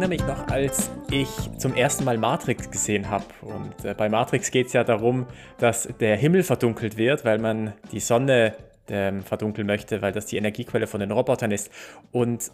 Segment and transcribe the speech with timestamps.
[0.00, 3.26] erinnere mich noch, als ich zum ersten Mal Matrix gesehen habe.
[3.42, 5.26] Und äh, bei Matrix geht es ja darum,
[5.58, 8.54] dass der Himmel verdunkelt wird, weil man die Sonne
[8.88, 11.70] ähm, verdunkeln möchte, weil das die Energiequelle von den Robotern ist.
[12.12, 12.50] Und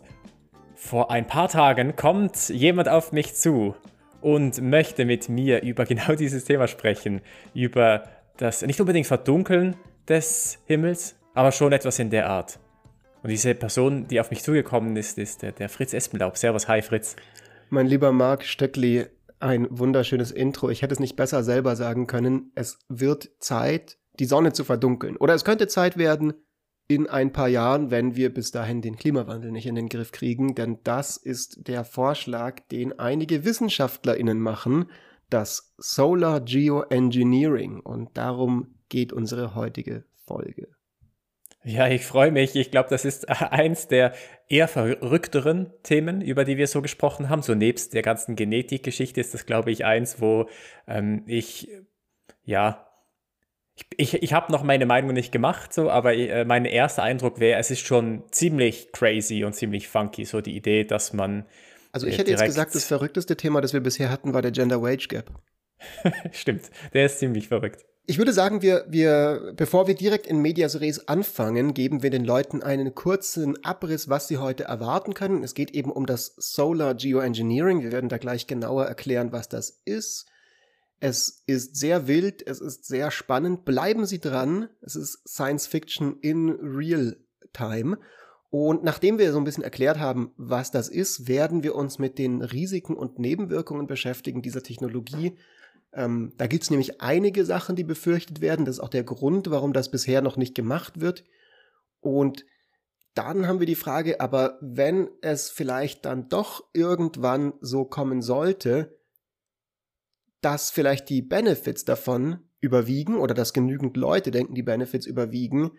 [0.74, 3.76] vor ein paar Tagen kommt jemand auf mich zu
[4.20, 7.20] und möchte mit mir über genau dieses Thema sprechen.
[7.54, 8.08] Über
[8.38, 9.76] das nicht unbedingt Verdunkeln
[10.08, 12.58] des Himmels, aber schon etwas in der Art.
[13.26, 16.36] Und diese Person, die auf mich zugekommen ist, ist der, der Fritz Espenlaub.
[16.36, 17.16] Servus, hi Fritz.
[17.68, 19.06] Mein lieber Marc Stöckli,
[19.40, 20.70] ein wunderschönes Intro.
[20.70, 22.52] Ich hätte es nicht besser selber sagen können.
[22.54, 25.16] Es wird Zeit, die Sonne zu verdunkeln.
[25.16, 26.34] Oder es könnte Zeit werden
[26.86, 30.54] in ein paar Jahren, wenn wir bis dahin den Klimawandel nicht in den Griff kriegen.
[30.54, 34.86] Denn das ist der Vorschlag, den einige WissenschaftlerInnen machen.
[35.28, 37.80] Das Solar Geoengineering.
[37.80, 40.68] Und darum geht unsere heutige Folge.
[41.66, 42.54] Ja, ich freue mich.
[42.54, 44.14] Ich glaube, das ist eins der
[44.48, 47.42] eher verrückteren Themen, über die wir so gesprochen haben.
[47.42, 50.48] So nebst der ganzen Genetikgeschichte ist das, glaube ich, eins, wo
[50.86, 51.68] ähm, ich,
[52.44, 52.86] ja,
[53.74, 57.40] ich, ich, ich habe noch meine Meinung nicht gemacht, so, aber äh, mein erster Eindruck
[57.40, 61.46] wäre, es ist schon ziemlich crazy und ziemlich funky, so die Idee, dass man.
[61.90, 64.52] Also ich äh, hätte jetzt gesagt, das verrückteste Thema, das wir bisher hatten, war der
[64.52, 65.32] Gender Wage Gap.
[66.30, 67.84] Stimmt, der ist ziemlich verrückt.
[68.08, 72.24] Ich würde sagen, wir, wir, bevor wir direkt in Medias Res anfangen, geben wir den
[72.24, 75.42] Leuten einen kurzen Abriss, was sie heute erwarten können.
[75.42, 77.82] Es geht eben um das Solar Geoengineering.
[77.82, 80.26] Wir werden da gleich genauer erklären, was das ist.
[81.00, 83.64] Es ist sehr wild, es ist sehr spannend.
[83.64, 84.68] Bleiben Sie dran.
[84.82, 87.16] Es ist Science Fiction in Real
[87.52, 87.98] Time.
[88.50, 92.18] Und nachdem wir so ein bisschen erklärt haben, was das ist, werden wir uns mit
[92.18, 95.36] den Risiken und Nebenwirkungen beschäftigen dieser Technologie
[95.92, 98.64] ähm, da gibt es nämlich einige Sachen, die befürchtet werden.
[98.64, 101.24] Das ist auch der Grund, warum das bisher noch nicht gemacht wird.
[102.00, 102.44] Und
[103.14, 108.98] dann haben wir die Frage, aber wenn es vielleicht dann doch irgendwann so kommen sollte,
[110.42, 115.72] dass vielleicht die Benefits davon überwiegen oder dass genügend Leute denken, die Benefits überwiegen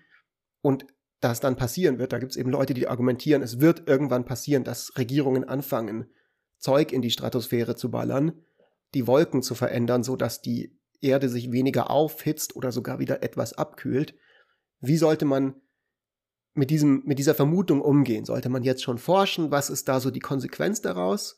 [0.61, 0.87] und
[1.19, 2.11] das dann passieren wird.
[2.11, 6.09] Da gibt es eben Leute, die argumentieren, es wird irgendwann passieren, dass Regierungen anfangen,
[6.57, 8.33] Zeug in die Stratosphäre zu ballern
[8.93, 13.53] die Wolken zu verändern, so dass die Erde sich weniger aufhitzt oder sogar wieder etwas
[13.53, 14.15] abkühlt.
[14.79, 15.55] Wie sollte man
[16.53, 18.25] mit diesem, mit dieser Vermutung umgehen?
[18.25, 19.51] Sollte man jetzt schon forschen?
[19.51, 21.37] Was ist da so die Konsequenz daraus?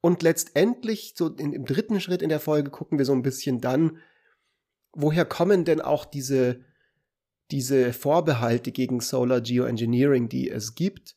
[0.00, 3.60] Und letztendlich, so in, im dritten Schritt in der Folge, gucken wir so ein bisschen
[3.60, 3.98] dann,
[4.92, 6.64] woher kommen denn auch diese,
[7.50, 11.16] diese Vorbehalte gegen Solar Geoengineering, die es gibt?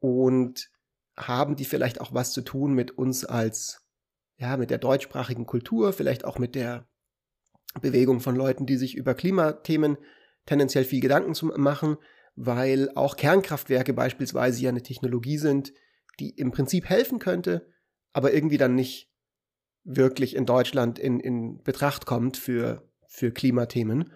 [0.00, 0.70] Und
[1.16, 3.81] haben die vielleicht auch was zu tun mit uns als
[4.42, 6.88] ja, mit der deutschsprachigen Kultur, vielleicht auch mit der
[7.80, 9.96] Bewegung von Leuten, die sich über Klimathemen
[10.46, 11.96] tendenziell viel Gedanken zu machen,
[12.34, 15.72] weil auch Kernkraftwerke beispielsweise ja eine Technologie sind,
[16.18, 17.68] die im Prinzip helfen könnte,
[18.12, 19.12] aber irgendwie dann nicht
[19.84, 24.12] wirklich in Deutschland in, in Betracht kommt für, für Klimathemen.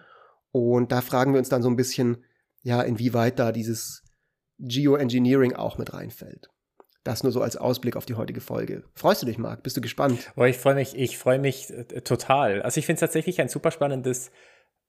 [0.51, 2.25] Und da fragen wir uns dann so ein bisschen,
[2.63, 4.03] ja, inwieweit da dieses
[4.59, 6.49] Geoengineering auch mit reinfällt.
[7.07, 8.83] Das nur so als Ausblick auf die heutige Folge.
[8.93, 9.63] Freust du dich, Marc?
[9.63, 10.29] Bist du gespannt?
[10.35, 12.61] Oh, ich freue mich, ich freue mich äh, total.
[12.63, 14.29] Also ich finde es tatsächlich ein super spannendes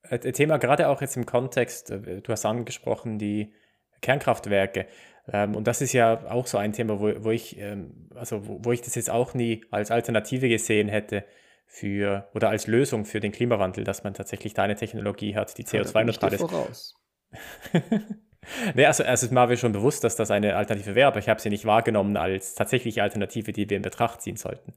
[0.01, 3.53] äh, Thema, gerade auch jetzt im Kontext, äh, du hast angesprochen, die
[4.01, 4.87] Kernkraftwerke.
[5.31, 8.59] Ähm, und das ist ja auch so ein Thema, wo, wo ich, ähm, also wo,
[8.65, 11.23] wo ich das jetzt auch nie als Alternative gesehen hätte
[11.67, 15.63] für oder als Lösung für den Klimawandel, dass man tatsächlich da eine Technologie hat, die
[15.63, 16.41] CO2-neutral ist.
[16.41, 16.95] Voraus.
[18.73, 21.29] Nee, also, also es war mir schon bewusst, dass das eine Alternative wäre, aber ich
[21.29, 24.73] habe sie nicht wahrgenommen als tatsächliche Alternative, die wir in Betracht ziehen sollten.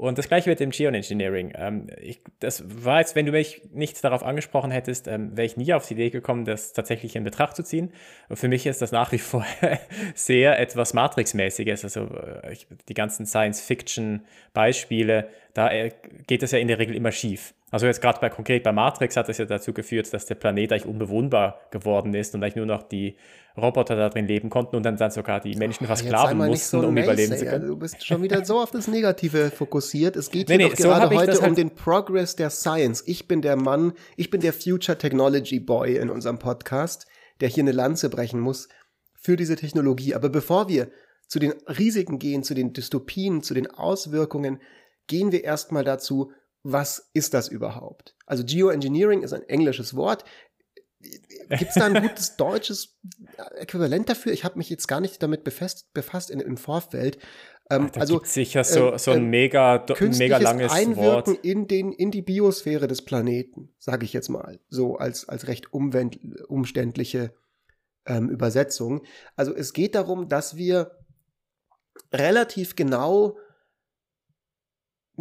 [0.00, 1.52] Und das gleiche mit dem Geoengineering.
[1.56, 5.58] Ähm, ich, das war jetzt, wenn du mich nicht darauf angesprochen hättest, ähm, wäre ich
[5.58, 7.92] nie auf die Idee gekommen, das tatsächlich in Betracht zu ziehen.
[8.30, 9.44] Und für mich ist das nach wie vor
[10.14, 11.84] sehr etwas Matrix-mäßiges.
[11.84, 15.90] Also äh, ich, die ganzen Science-Fiction-Beispiele, da äh,
[16.26, 17.54] geht das ja in der Regel immer schief.
[17.70, 20.72] Also jetzt gerade bei konkret bei Matrix hat es ja dazu geführt, dass der Planet
[20.72, 23.16] eigentlich unbewohnbar geworden ist und eigentlich nur noch die
[23.56, 26.96] Roboter da drin leben konnten und dann, dann sogar die Menschen versklaven mussten, so um
[26.96, 27.68] überleben zu können.
[27.68, 30.16] Du bist schon wieder so auf das Negative fokussiert.
[30.16, 33.04] Es geht nee, hier nee, so gerade heute halt um den Progress der Science.
[33.06, 37.06] Ich bin der Mann, ich bin der Future Technology Boy in unserem Podcast,
[37.40, 38.68] der hier eine Lanze brechen muss
[39.14, 40.14] für diese Technologie.
[40.14, 40.88] Aber bevor wir
[41.28, 44.60] zu den Risiken gehen, zu den Dystopien, zu den Auswirkungen,
[45.10, 48.14] gehen wir erstmal dazu, was ist das überhaupt?
[48.26, 50.24] Also Geoengineering ist ein englisches Wort.
[51.00, 52.96] Gibt es da ein gutes deutsches
[53.58, 54.32] Äquivalent dafür?
[54.32, 57.18] Ich habe mich jetzt gar nicht damit befasst, befasst in, im Vorfeld.
[57.70, 61.44] Ähm, da also sicher so, äh, so ein mega, ein mega langes Einwirken Wort.
[61.44, 65.72] in den in die Biosphäre des Planeten, sage ich jetzt mal, so als als recht
[65.72, 67.34] umständliche
[68.06, 69.02] ähm, Übersetzung.
[69.34, 70.98] Also es geht darum, dass wir
[72.12, 73.36] relativ genau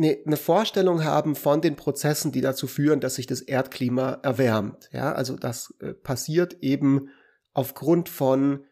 [0.03, 4.89] eine, Vorstellung haben von den Prozessen, die dazu führen, dass sich das Erdklima erwärmt.
[4.91, 7.09] Ja, also das äh, passiert eben
[7.53, 8.65] aufgrund von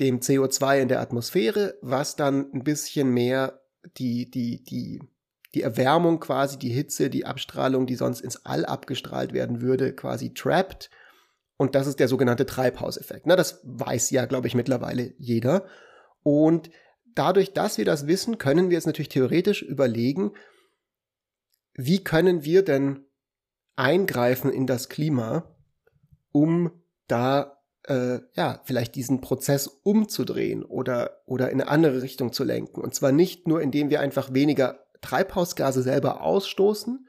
[0.00, 3.60] dem CO2 in der Atmosphäre, was dann ein bisschen mehr
[3.98, 5.00] die, die, die,
[5.54, 10.32] die Erwärmung quasi, die Hitze, die Abstrahlung, die sonst ins All abgestrahlt werden würde, quasi
[10.32, 10.90] trappt.
[11.56, 13.26] Und das ist der sogenannte Treibhauseffekt.
[13.26, 15.66] Na, das weiß ja, glaube ich, mittlerweile jeder.
[16.22, 16.70] Und
[17.14, 20.32] dadurch, dass wir das wissen, können wir jetzt natürlich theoretisch überlegen,
[21.86, 23.04] wie können wir denn
[23.76, 25.56] eingreifen in das Klima,
[26.32, 26.70] um
[27.08, 32.80] da äh, ja vielleicht diesen Prozess umzudrehen oder oder in eine andere Richtung zu lenken.
[32.80, 37.06] Und zwar nicht nur, indem wir einfach weniger Treibhausgase selber ausstoßen,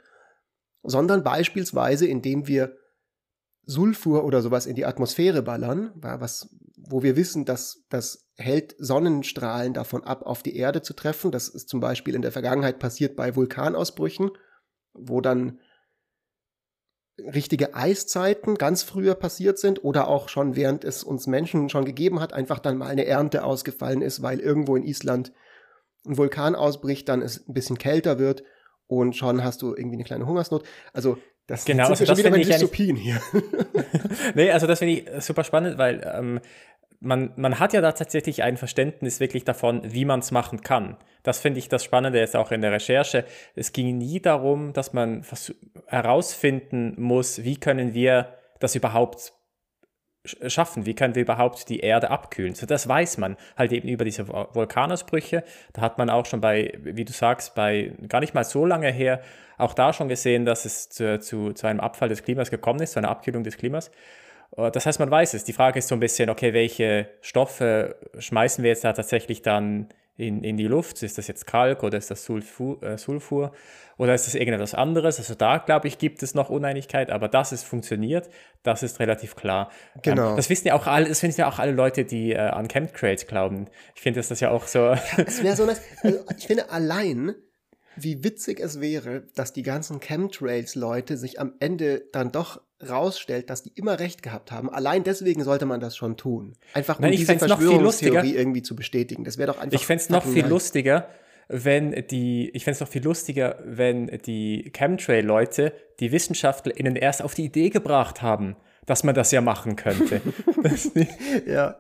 [0.84, 2.78] sondern beispielsweise, indem wir
[3.66, 9.74] Sulfur oder sowas in die Atmosphäre ballern, was, wo wir wissen, dass das hält Sonnenstrahlen
[9.74, 11.32] davon ab, auf die Erde zu treffen.
[11.32, 14.32] Das ist zum Beispiel in der Vergangenheit passiert bei Vulkanausbrüchen,
[14.94, 15.60] wo dann
[17.18, 22.20] richtige Eiszeiten ganz früher passiert sind oder auch schon während es uns Menschen schon gegeben
[22.20, 25.32] hat, einfach dann mal eine Ernte ausgefallen ist, weil irgendwo in Island
[26.06, 28.44] ein Vulkan ausbricht, dann es ein bisschen kälter wird
[28.88, 30.64] und schon hast du irgendwie eine kleine Hungersnot.
[30.94, 31.18] Also
[31.48, 33.22] das genau, sind also schon das wieder bei finde ich Dystopien hier.
[34.36, 36.40] nee, also das finde ich super spannend, weil ähm,
[37.02, 40.98] man, man hat ja da tatsächlich ein Verständnis wirklich davon, wie man es machen kann.
[41.24, 43.26] Das finde ich das Spannende jetzt auch in der Recherche.
[43.56, 45.26] Es ging nie darum, dass man
[45.88, 49.34] herausfinden muss, wie können wir das überhaupt
[50.46, 50.86] schaffen?
[50.86, 52.54] Wie können wir überhaupt die Erde abkühlen?
[52.54, 55.44] So, das weiß man halt eben über diese Vulkanausbrüche.
[55.74, 58.92] Da hat man auch schon bei, wie du sagst, bei gar nicht mal so lange
[58.92, 59.22] her,
[59.58, 62.92] auch da schon gesehen, dass es zu, zu, zu einem Abfall des Klimas gekommen ist,
[62.92, 63.90] zu einer Abkühlung des Klimas.
[64.58, 65.44] Äh, das heißt, man weiß es.
[65.44, 69.90] Die Frage ist so ein bisschen, okay, welche Stoffe schmeißen wir jetzt da tatsächlich dann
[70.18, 71.02] in, in die Luft?
[71.04, 73.54] Ist das jetzt Kalk oder ist das Sulfur, äh, Sulfur
[73.98, 75.18] oder ist das irgendetwas anderes?
[75.20, 78.30] Also da, glaube ich, gibt es noch Uneinigkeit, aber dass es funktioniert,
[78.64, 79.72] das ist relativ klar.
[79.96, 80.30] Ähm, genau.
[80.32, 82.68] Ähm, das wissen ja auch alle, das wissen ja auch alle Leute, die äh, an
[82.68, 83.68] Chemtrails glauben.
[83.96, 84.80] Ich finde, dass das ja auch so.
[84.80, 85.82] Ja, es wäre so nice.
[86.04, 87.36] Also, ich finde allein,
[87.96, 93.64] wie witzig es wäre, dass die ganzen Chemtrails-Leute sich am Ende dann doch rausstellt, dass
[93.64, 94.70] die immer recht gehabt haben.
[94.70, 96.54] Allein deswegen sollte man das schon tun.
[96.74, 99.24] Einfach um Nein, diese Verschwörungstheorie irgendwie zu bestätigen.
[99.24, 99.80] Das wäre doch einfach.
[99.80, 101.08] Ich fände es noch viel lustiger,
[101.48, 107.34] wenn die, ich fände es noch viel lustiger, wenn die Chemtrail-Leute die WissenschaftlerInnen erst auf
[107.34, 108.56] die Idee gebracht haben,
[108.86, 110.22] dass man das ja machen könnte.
[111.46, 111.78] ja.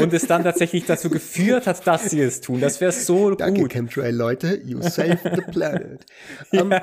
[0.00, 2.60] Und es dann tatsächlich dazu geführt hat, dass sie es tun.
[2.60, 3.72] Das wäre so Danke, gut.
[3.72, 4.62] Chemtrail-Leute.
[4.64, 6.04] You saved the planet.
[6.52, 6.82] ja.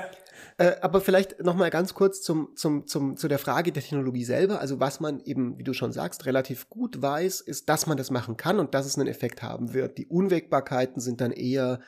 [0.56, 4.24] Äh, aber vielleicht noch mal ganz kurz zum, zum, zum, zu der Frage der Technologie
[4.24, 4.60] selber.
[4.60, 8.10] Also was man eben, wie du schon sagst, relativ gut weiß, ist, dass man das
[8.10, 9.98] machen kann und dass es einen Effekt haben wird.
[9.98, 11.80] Die Unwägbarkeiten sind dann eher,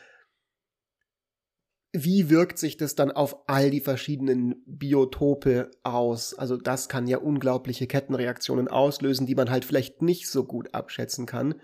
[1.92, 6.34] wie wirkt sich das dann auf all die verschiedenen Biotope aus?
[6.34, 11.24] Also das kann ja unglaubliche Kettenreaktionen auslösen, die man halt vielleicht nicht so gut abschätzen
[11.24, 11.54] kann.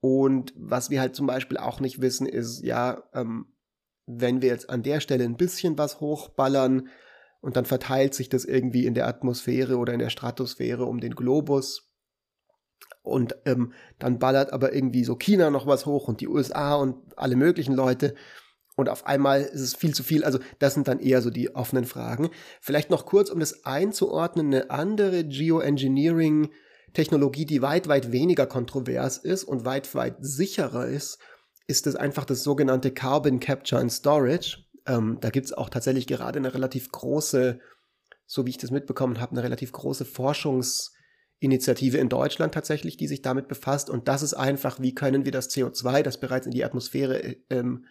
[0.00, 3.46] Und was wir halt zum Beispiel auch nicht wissen, ist, ja, ähm,
[4.06, 6.88] wenn wir jetzt an der Stelle ein bisschen was hochballern
[7.40, 11.14] und dann verteilt sich das irgendwie in der Atmosphäre oder in der Stratosphäre um den
[11.14, 11.92] Globus
[13.02, 16.96] und ähm, dann ballert aber irgendwie so China noch was hoch und die USA und
[17.16, 18.14] alle möglichen Leute
[18.76, 20.24] und auf einmal ist es viel zu viel.
[20.24, 22.30] Also das sind dann eher so die offenen Fragen.
[22.60, 29.44] Vielleicht noch kurz, um das einzuordnen, eine andere Geoengineering-Technologie, die weit, weit weniger kontrovers ist
[29.44, 31.18] und weit, weit sicherer ist,
[31.72, 34.58] ist es einfach das sogenannte Carbon Capture and Storage.
[34.86, 37.60] Ähm, da gibt es auch tatsächlich gerade eine relativ große,
[38.26, 43.22] so wie ich das mitbekommen habe, eine relativ große Forschungsinitiative in Deutschland tatsächlich, die sich
[43.22, 43.88] damit befasst.
[43.88, 47.86] Und das ist einfach, wie können wir das CO2, das bereits in die Atmosphäre ähm,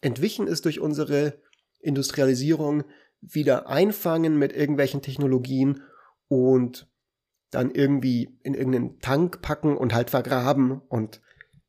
[0.00, 1.38] entwichen ist durch unsere
[1.80, 2.84] Industrialisierung,
[3.20, 5.82] wieder einfangen mit irgendwelchen Technologien
[6.28, 6.88] und
[7.50, 11.20] dann irgendwie in irgendeinen Tank packen und halt vergraben und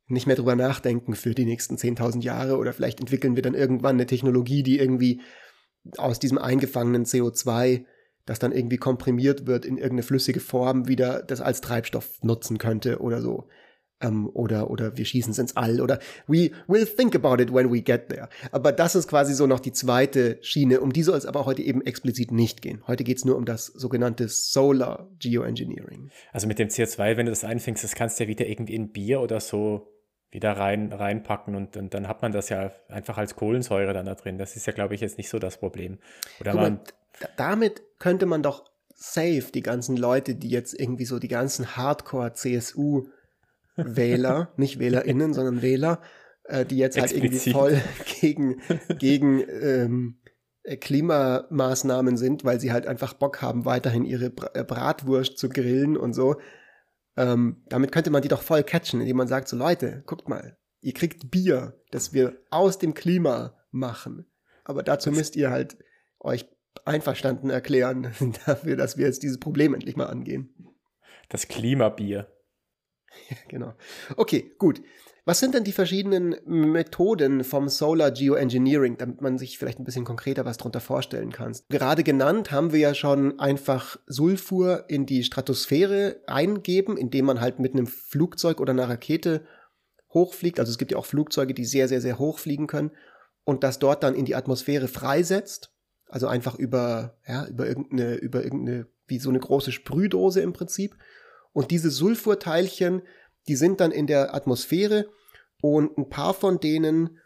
[0.08, 3.96] nicht mehr drüber nachdenken für die nächsten 10.000 Jahre oder vielleicht entwickeln wir dann irgendwann
[3.96, 5.22] eine Technologie, die irgendwie
[5.98, 7.86] aus diesem eingefangenen CO2,
[8.26, 13.00] das dann irgendwie komprimiert wird in irgendeine flüssige Form, wieder das als Treibstoff nutzen könnte
[13.00, 13.48] oder so.
[14.00, 15.98] Ähm, oder, oder wir schießen es ins All oder
[16.28, 18.30] we will think about it when we get there.
[18.52, 21.64] Aber das ist quasi so noch die zweite Schiene, um die soll es aber heute
[21.64, 22.84] eben explizit nicht gehen.
[22.86, 26.12] Heute geht es nur um das sogenannte Solar Geoengineering.
[26.32, 28.92] Also mit dem CO2, wenn du das einfängst, das kannst du ja wieder irgendwie in
[28.92, 29.88] Bier oder so
[30.32, 34.16] wieder rein, reinpacken und, und dann hat man das ja einfach als Kohlensäure dann da
[34.16, 34.38] drin.
[34.38, 36.00] Das ist ja, glaube ich, jetzt nicht so das Problem.
[36.40, 36.80] Oder Guck man,
[37.38, 44.52] damit könnte man doch safe die ganzen Leute, die jetzt irgendwie so die ganzen Hardcore-CSU-Wähler,
[44.58, 46.02] nicht WählerInnen, sondern Wähler,
[46.44, 47.48] äh, die jetzt halt Explizit.
[47.48, 47.82] irgendwie voll
[48.20, 48.62] gegen,
[48.98, 50.18] gegen ähm,
[50.64, 55.96] äh, Klimamaßnahmen sind, weil sie halt einfach Bock haben, weiterhin ihre äh, Bratwurst zu grillen
[55.96, 56.36] und so.
[57.18, 60.58] Ähm, damit könnte man die doch voll catchen, indem man sagt, so Leute, guckt mal,
[60.82, 64.26] ihr kriegt Bier, das wir aus dem Klima machen.
[64.64, 65.78] Aber dazu müsst ihr halt
[66.20, 66.48] euch
[66.86, 68.14] einverstanden erklären
[68.46, 70.54] dafür, dass wir jetzt dieses Problem endlich mal angehen.
[71.30, 72.32] Das Klimabier.
[73.30, 73.74] Ja, genau.
[74.16, 74.82] Okay, gut.
[75.28, 80.06] Was sind denn die verschiedenen Methoden vom Solar Geoengineering, damit man sich vielleicht ein bisschen
[80.06, 81.52] konkreter was darunter vorstellen kann?
[81.68, 87.60] Gerade genannt haben wir ja schon einfach Sulfur in die Stratosphäre eingeben, indem man halt
[87.60, 89.46] mit einem Flugzeug oder einer Rakete
[90.14, 90.62] hochfliegt.
[90.62, 92.92] Also es gibt ja auch Flugzeuge, die sehr, sehr, sehr hoch fliegen können
[93.44, 95.74] und das dort dann in die Atmosphäre freisetzt.
[96.08, 100.96] Also einfach über, ja, über irgendeine, über irgendeine, wie so eine große Sprühdose im Prinzip.
[101.52, 103.02] Und diese Sulfurteilchen
[103.48, 105.08] die sind dann in der Atmosphäre
[105.62, 107.20] und ein paar von denen,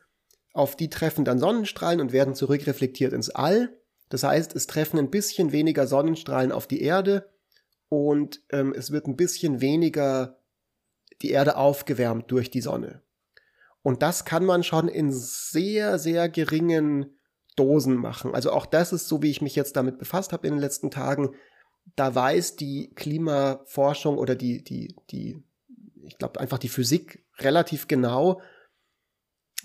[0.53, 3.77] auf die treffen dann Sonnenstrahlen und werden zurückreflektiert ins All.
[4.09, 7.29] Das heißt, es treffen ein bisschen weniger Sonnenstrahlen auf die Erde
[7.87, 10.37] und ähm, es wird ein bisschen weniger
[11.21, 13.01] die Erde aufgewärmt durch die Sonne.
[13.83, 17.17] Und das kann man schon in sehr, sehr geringen
[17.55, 18.33] Dosen machen.
[18.33, 20.91] Also auch das ist so, wie ich mich jetzt damit befasst habe in den letzten
[20.91, 21.35] Tagen.
[21.95, 25.43] Da weiß die Klimaforschung oder die, die, die
[26.05, 28.41] ich glaube, einfach die Physik relativ genau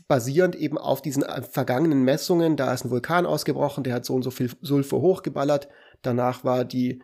[0.09, 2.57] basierend eben auf diesen äh, vergangenen Messungen.
[2.57, 5.69] Da ist ein Vulkan ausgebrochen, der hat so und so viel Sulfur hochgeballert.
[6.03, 7.03] Danach war die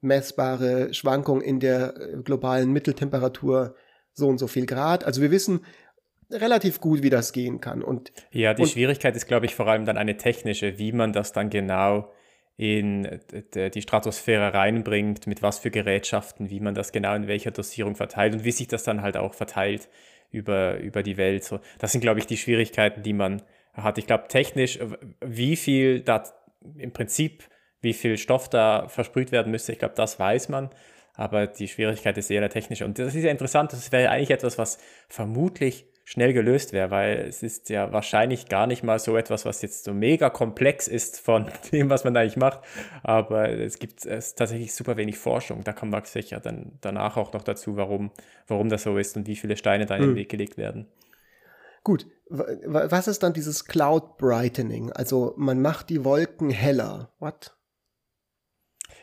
[0.00, 3.74] messbare Schwankung in der äh, globalen Mitteltemperatur
[4.12, 5.04] so und so viel Grad.
[5.04, 5.64] Also wir wissen
[6.30, 7.82] relativ gut, wie das gehen kann.
[7.82, 11.12] Und, ja, die und, Schwierigkeit ist, glaube ich, vor allem dann eine technische, wie man
[11.12, 12.10] das dann genau
[12.56, 13.20] in
[13.54, 18.34] die Stratosphäre reinbringt, mit was für Gerätschaften, wie man das genau in welcher Dosierung verteilt
[18.34, 19.88] und wie sich das dann halt auch verteilt
[20.30, 21.44] über, über die Welt.
[21.44, 23.42] So, das sind, glaube ich, die Schwierigkeiten, die man
[23.72, 23.98] hat.
[23.98, 24.78] Ich glaube, technisch,
[25.20, 26.24] wie viel da
[26.76, 27.44] im Prinzip,
[27.80, 30.70] wie viel Stoff da versprüht werden müsste, ich glaube, das weiß man.
[31.16, 32.84] Aber die Schwierigkeit ist eher eine technische.
[32.84, 37.16] Und das ist ja interessant, das wäre eigentlich etwas, was vermutlich schnell gelöst wäre, weil
[37.28, 41.18] es ist ja wahrscheinlich gar nicht mal so etwas, was jetzt so mega komplex ist
[41.18, 42.60] von dem, was man eigentlich macht.
[43.02, 45.64] Aber es gibt es tatsächlich super wenig Forschung.
[45.64, 48.10] Da kommen wir sicher dann danach auch noch dazu, warum,
[48.46, 50.16] warum das so ist und wie viele Steine da in den hm.
[50.16, 50.86] Weg gelegt werden.
[51.82, 54.90] Gut, was ist dann dieses Cloud Brightening?
[54.92, 57.12] Also man macht die Wolken heller.
[57.18, 57.54] What?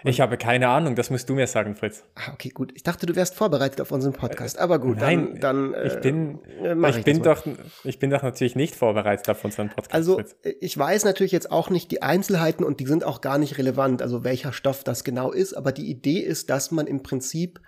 [0.04, 2.04] Ich habe keine Ahnung, das musst du mir sagen, Fritz.
[2.16, 2.72] Ah, okay, gut.
[2.76, 6.40] Ich dachte, du wärst vorbereitet auf unseren Podcast, aber gut, Nein, dann, dann ich bin,
[6.64, 7.46] äh, ich, ich bin doch,
[7.84, 9.94] ich bin doch natürlich nicht vorbereitet auf unseren Podcast.
[9.94, 10.36] Also, Fritz.
[10.60, 14.02] ich weiß natürlich jetzt auch nicht die Einzelheiten und die sind auch gar nicht relevant,
[14.02, 17.62] also welcher Stoff das genau ist, aber die Idee ist, dass man im Prinzip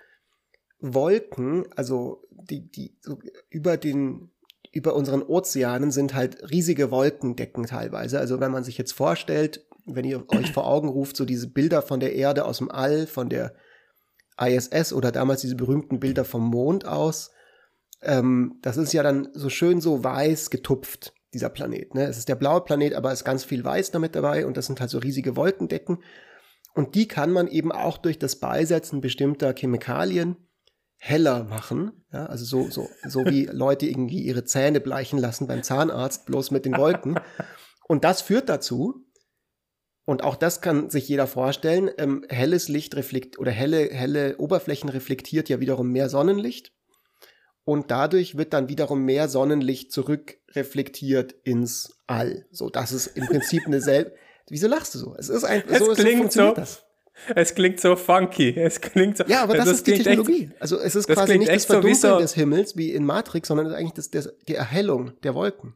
[0.80, 4.30] Wolken, also die, die so über den
[4.72, 8.18] über unseren Ozeanen sind halt riesige Wolkendecken teilweise.
[8.18, 11.82] Also wenn man sich jetzt vorstellt, wenn ihr euch vor Augen ruft, so diese Bilder
[11.82, 13.54] von der Erde aus dem All, von der
[14.40, 17.32] ISS oder damals diese berühmten Bilder vom Mond aus,
[18.02, 21.96] ähm, das ist ja dann so schön so weiß getupft, dieser Planet.
[21.96, 22.06] Ne?
[22.06, 24.66] Es ist der blaue Planet, aber es ist ganz viel Weiß damit dabei und das
[24.66, 26.00] sind halt so riesige Wolkendecken.
[26.74, 30.38] Und die kann man eben auch durch das Beisetzen bestimmter Chemikalien
[30.98, 32.06] heller machen.
[32.12, 36.52] Ja, also so, so, so wie Leute irgendwie ihre Zähne bleichen lassen beim Zahnarzt, bloß
[36.52, 37.20] mit den Wolken.
[37.88, 39.06] Und das führt dazu,
[40.06, 41.90] und auch das kann sich jeder vorstellen.
[41.98, 46.74] Ähm, helles Licht reflekt oder helle, helle Oberflächen reflektiert ja wiederum mehr Sonnenlicht.
[47.66, 52.46] Und dadurch wird dann wiederum mehr Sonnenlicht zurückreflektiert ins All.
[52.52, 54.14] So, das ist im Prinzip eine selbe.
[54.50, 55.16] Wieso lachst du so?
[55.18, 56.84] Es ist ein, es so, klingt so, das.
[57.36, 58.54] Es klingt so funky.
[58.60, 59.24] Es klingt so.
[59.28, 60.50] Ja, aber das, das ist die Technologie.
[60.52, 63.74] Echt, also es ist quasi nicht das Verdunkeln so des Himmels wie in Matrix, sondern
[63.74, 65.76] eigentlich das, das, die Erhellung der Wolken.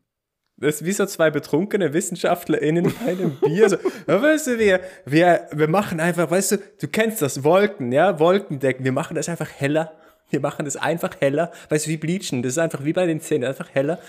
[0.59, 3.69] Das ist wie so zwei betrunkene WissenschaftlerInnen bei einem Bier.
[3.69, 7.91] So, ja, weißt du, wir, wir, wir machen einfach, weißt du, du kennst das, Wolken,
[7.91, 8.83] ja, Wolkendecken.
[8.83, 9.93] Wir machen das einfach heller.
[10.29, 11.51] Wir machen das einfach heller.
[11.69, 12.41] Weißt du, wie Bleachen.
[12.41, 13.99] Das ist einfach wie bei den Zähnen, einfach heller.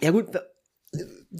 [0.00, 0.26] Ja, gut,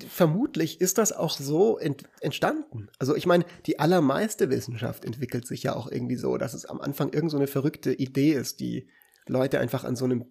[0.09, 2.89] vermutlich ist das auch so ent entstanden.
[2.99, 6.81] Also ich meine, die allermeiste Wissenschaft entwickelt sich ja auch irgendwie so, dass es am
[6.81, 8.89] Anfang irgend so eine verrückte Idee ist, die
[9.27, 10.27] Leute einfach an so einem,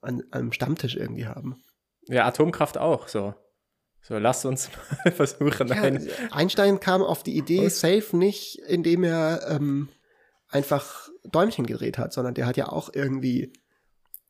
[0.00, 1.62] an einem Stammtisch irgendwie haben.
[2.08, 3.34] Ja, Atomkraft auch, so.
[4.02, 4.68] So, lass uns
[5.04, 5.68] mal versuchen.
[5.68, 7.80] Ja, ein Einstein kam auf die Idee, Was?
[7.80, 9.88] safe nicht, indem er ähm,
[10.48, 13.52] einfach Däumchen gedreht hat, sondern der hat ja auch irgendwie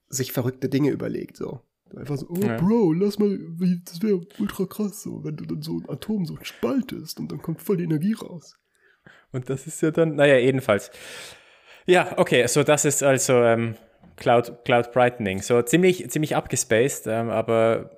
[0.08, 1.60] sich verrückte Dinge überlegt, so.
[1.96, 2.56] Einfach so, oh ja.
[2.56, 3.38] Bro, lass mal,
[3.84, 7.42] das wäre ultra krass, so, wenn du dann so ein Atom so spaltest und dann
[7.42, 8.56] kommt voll die Energie raus.
[9.30, 10.90] Und das ist ja dann, naja, jedenfalls.
[11.86, 13.76] Ja, okay, so das ist also ähm,
[14.22, 15.42] Cloud, Cloud Brightening.
[15.42, 17.90] So ziemlich, ziemlich abgespaced, ähm, aber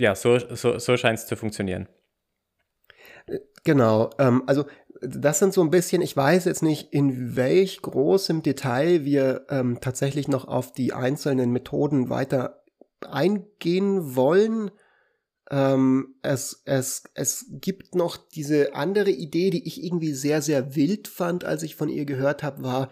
[0.00, 1.88] ja, so, so, so scheint es zu funktionieren.
[3.64, 4.64] Genau, ähm, also
[5.02, 9.78] das sind so ein bisschen, ich weiß jetzt nicht, in welch großem Detail wir ähm,
[9.80, 12.62] tatsächlich noch auf die einzelnen Methoden weiter
[13.00, 14.70] eingehen wollen.
[15.50, 21.08] Ähm, es, es, es gibt noch diese andere Idee, die ich irgendwie sehr, sehr wild
[21.08, 22.90] fand, als ich von ihr gehört habe, war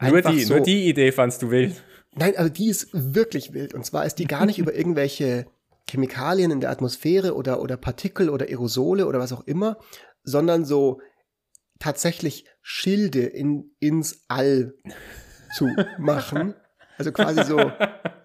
[0.00, 1.82] nur die, so, nur die Idee fandst du wild.
[2.12, 3.74] Nein, aber die ist wirklich wild.
[3.74, 5.46] Und zwar ist die gar nicht über irgendwelche
[5.88, 9.78] Chemikalien in der Atmosphäre oder, oder Partikel oder Aerosole oder was auch immer,
[10.22, 11.00] sondern so
[11.78, 14.74] tatsächlich Schilde in, ins All
[15.56, 16.54] zu machen.
[16.96, 17.72] Also quasi so,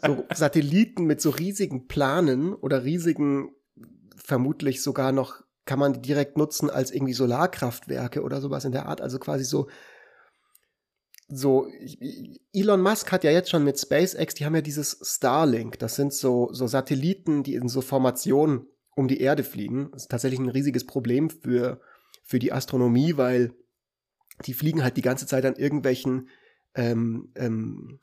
[0.06, 3.52] so Satelliten mit so riesigen Planen oder riesigen,
[4.16, 8.86] vermutlich sogar noch, kann man die direkt nutzen als irgendwie Solarkraftwerke oder sowas in der
[8.86, 9.02] Art.
[9.02, 9.68] Also quasi so,
[11.30, 11.68] so,
[12.54, 16.12] Elon Musk hat ja jetzt schon mit SpaceX, die haben ja dieses Starlink, das sind
[16.12, 19.90] so, so Satelliten, die in so Formationen um die Erde fliegen.
[19.92, 21.80] Das ist tatsächlich ein riesiges Problem für,
[22.24, 23.54] für die Astronomie, weil
[24.46, 26.30] die fliegen halt die ganze Zeit an irgendwelchen
[26.76, 28.00] ähm, ähm,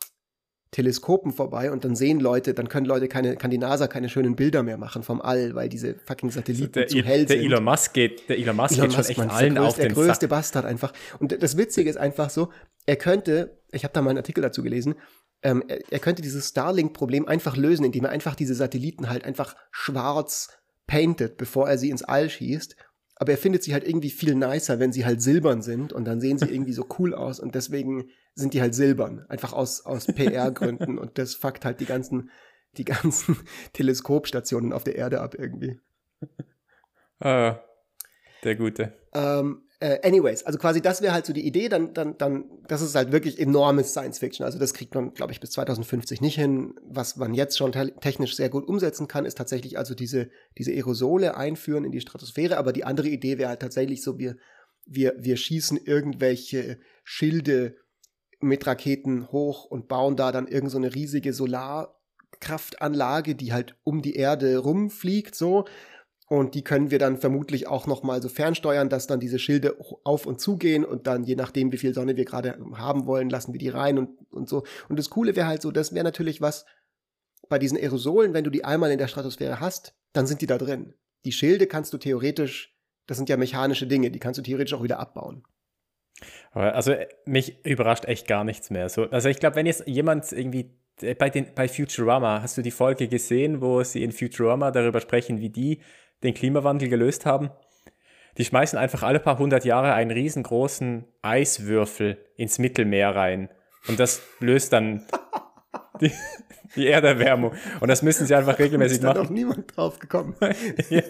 [0.77, 4.37] Teleskopen vorbei und dann sehen Leute, dann können Leute keine, kann die NASA keine schönen
[4.37, 7.47] Bilder mehr machen vom All, weil diese fucking Satelliten der, zu hell der sind.
[7.47, 9.75] Elon Musk geht, der Elon Musk Elon geht Musk, schon echt allen der größte, auf
[9.77, 10.29] den Der größte Sack.
[10.29, 10.93] Bastard einfach.
[11.19, 12.51] Und das Witzige ist einfach so,
[12.85, 14.97] er könnte, ich habe da mal einen Artikel dazu gelesen,
[15.43, 19.57] ähm, er, er könnte dieses Starlink-Problem einfach lösen, indem er einfach diese Satelliten halt einfach
[19.71, 22.77] schwarz painted, bevor er sie ins All schießt
[23.19, 26.21] aber er findet sie halt irgendwie viel nicer, wenn sie halt silbern sind und dann
[26.21, 30.07] sehen sie irgendwie so cool aus und deswegen sind die halt silbern, einfach aus, aus
[30.15, 32.31] PR-Gründen und das fuckt halt die ganzen,
[32.77, 33.37] die ganzen
[33.73, 35.81] Teleskopstationen auf der Erde ab irgendwie.
[37.19, 37.59] Ah,
[38.45, 38.93] der Gute.
[39.15, 42.83] Ähm, äh, anyways, also quasi das wäre halt so die Idee, dann, dann, dann, das
[42.83, 44.45] ist halt wirklich enormes Science Fiction.
[44.45, 46.75] Also das kriegt man, glaube ich, bis 2050 nicht hin.
[46.83, 50.73] Was man jetzt schon te technisch sehr gut umsetzen kann, ist tatsächlich also diese, diese
[50.73, 52.57] Aerosole einführen in die Stratosphäre.
[52.57, 54.37] Aber die andere Idee wäre halt tatsächlich so, wir,
[54.87, 57.77] wir, wir schießen irgendwelche Schilde
[58.41, 64.03] mit Raketen hoch und bauen da dann irgend so eine riesige Solarkraftanlage, die halt um
[64.03, 65.65] die Erde rumfliegt, so.
[66.29, 69.77] Und die können wir dann vermutlich auch noch mal so fernsteuern, dass dann diese Schilde
[70.03, 73.31] auf und zu gehen und dann je nachdem, wie viel Sonne wir gerade haben wollen,
[73.31, 74.65] lassen wir die rein und, und so.
[74.89, 76.67] Und das Coole wäre halt so, das wäre natürlich was
[77.49, 80.59] bei diesen Aerosolen, wenn du die einmal in der Stratosphäre hast, dann sind die da
[80.59, 80.95] drin.
[81.25, 84.83] Die Schilde kannst du theoretisch, das sind ja mechanische Dinge, die kannst du theoretisch auch
[84.83, 85.45] wieder abbauen.
[86.53, 86.95] Also
[87.27, 88.89] mich überrascht echt gar nichts mehr.
[88.89, 90.71] So, also ich glaube, wenn jetzt jemand irgendwie
[91.03, 95.01] äh, bei, den, bei Futurama, hast du die Folge gesehen, wo sie in Futurama darüber
[95.01, 95.81] sprechen, wie die
[96.23, 97.51] den Klimawandel gelöst haben.
[98.39, 103.49] Die schmeißen einfach alle paar hundert Jahre einen riesengroßen Eiswürfel ins Mittelmeer rein.
[103.89, 105.07] Und das löst dann
[106.01, 106.13] die,
[106.75, 107.53] die Erderwärmung.
[107.81, 109.15] Und das müssen sie einfach regelmäßig machen.
[109.15, 110.35] Da ist noch niemand drauf gekommen.
[110.91, 111.03] ja,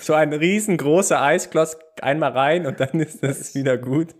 [0.00, 4.14] so ein riesengroßer Eisklotz einmal rein und dann ist das wieder gut.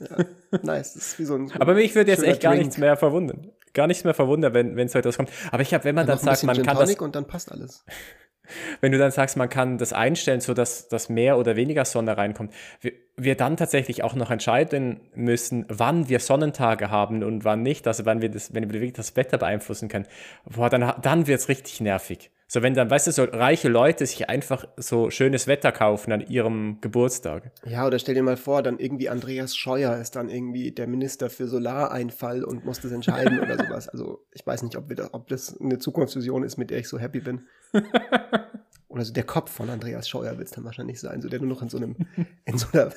[0.00, 0.24] Ja,
[0.62, 0.94] nice.
[0.94, 2.64] Das ist wie so ein, Aber mich würde jetzt echt gar Drink.
[2.64, 3.52] nichts mehr verwundern.
[3.74, 5.30] Gar nichts mehr verwundern, wenn, so etwas kommt.
[5.50, 6.94] Aber ich habe, wenn man dann, dann sagt, man kann das.
[6.96, 7.84] Und dann passt alles
[8.80, 12.16] wenn du dann sagst, man kann das einstellen, so dass, dass mehr oder weniger Sonne
[12.16, 17.62] reinkommt, wir, wir dann tatsächlich auch noch entscheiden müssen, wann wir Sonnentage haben und wann
[17.62, 20.06] nicht, also wann wir das, wenn wir wirklich das Wetter beeinflussen können,
[20.44, 22.30] boah, dann, dann wird es richtig nervig.
[22.48, 26.20] So, wenn dann, weißt du, so reiche Leute sich einfach so schönes Wetter kaufen an
[26.20, 27.50] ihrem Geburtstag.
[27.64, 31.28] Ja, oder stell dir mal vor, dann irgendwie Andreas Scheuer ist dann irgendwie der Minister
[31.28, 33.88] für Solareinfall und muss das entscheiden oder sowas.
[33.88, 36.88] Also, ich weiß nicht, ob, wir da, ob das eine Zukunftsvision ist, mit der ich
[36.88, 37.48] so happy bin.
[38.96, 41.48] oder so der Kopf von Andreas Scheuer wird es dann wahrscheinlich sein, so der nur
[41.48, 41.96] noch in so einem,
[42.44, 42.92] in so einer,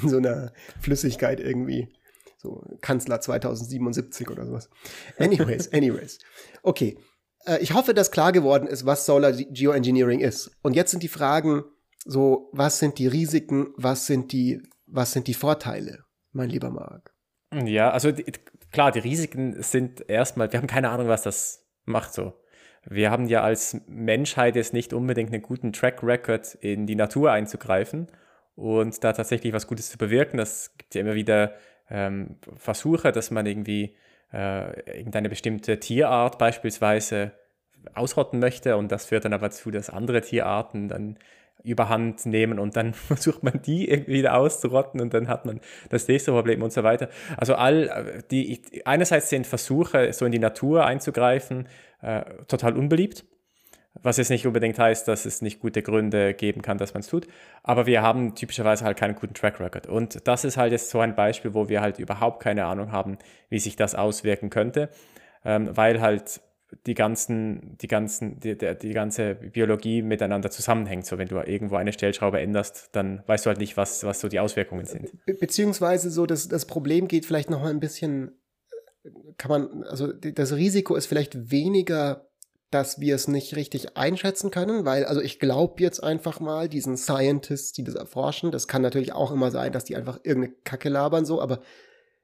[0.00, 1.92] in so einer Flüssigkeit irgendwie
[2.38, 4.70] so Kanzler 2077 oder sowas.
[5.18, 6.18] Anyways, anyways.
[6.62, 6.96] Okay,
[7.44, 10.52] äh, ich hoffe, dass klar geworden ist, was Solar Geoengineering ist.
[10.62, 11.64] Und jetzt sind die Fragen
[12.04, 17.12] so, was sind die Risiken, was sind die, was sind die Vorteile, mein lieber Marc?
[17.52, 18.24] Ja, also die,
[18.72, 22.39] klar, die Risiken sind erstmal, wir haben keine Ahnung, was das macht so.
[22.86, 27.30] Wir haben ja als Menschheit jetzt nicht unbedingt einen guten Track Record in die Natur
[27.32, 28.08] einzugreifen
[28.56, 30.38] und da tatsächlich was Gutes zu bewirken.
[30.38, 31.52] Das gibt ja immer wieder
[31.90, 33.96] ähm, Versuche, dass man irgendwie
[34.32, 37.32] äh, irgendeine bestimmte Tierart beispielsweise
[37.94, 41.18] ausrotten möchte und das führt dann aber dazu, dass andere Tierarten dann
[41.62, 46.08] überhand nehmen und dann versucht man die irgendwie wieder auszurotten und dann hat man das
[46.08, 47.08] nächste Problem und so weiter.
[47.36, 51.68] Also all die einerseits sind Versuche, so in die Natur einzugreifen,
[52.02, 53.24] äh, total unbeliebt.
[54.02, 57.08] was jetzt nicht unbedingt heißt, dass es nicht gute Gründe geben kann, dass man es
[57.08, 57.26] tut.
[57.62, 59.88] Aber wir haben typischerweise halt keinen guten Track Record.
[59.88, 63.18] Und das ist halt jetzt so ein Beispiel, wo wir halt überhaupt keine Ahnung haben,
[63.48, 64.90] wie sich das auswirken könnte,
[65.44, 66.40] ähm, weil halt
[66.86, 71.06] die ganzen, die ganzen, die, die, die, ganze Biologie miteinander zusammenhängt.
[71.06, 74.28] So, wenn du irgendwo eine Stellschraube änderst, dann weißt du halt nicht, was, was so
[74.28, 75.10] die Auswirkungen sind.
[75.26, 78.39] Be beziehungsweise so, dass das Problem geht vielleicht noch mal ein bisschen,
[79.38, 82.28] kann man, also das Risiko ist vielleicht weniger,
[82.70, 86.96] dass wir es nicht richtig einschätzen können, weil, also ich glaube jetzt einfach mal diesen
[86.96, 90.88] Scientists, die das erforschen, das kann natürlich auch immer sein, dass die einfach irgendeine Kacke
[90.88, 91.60] labern, so, aber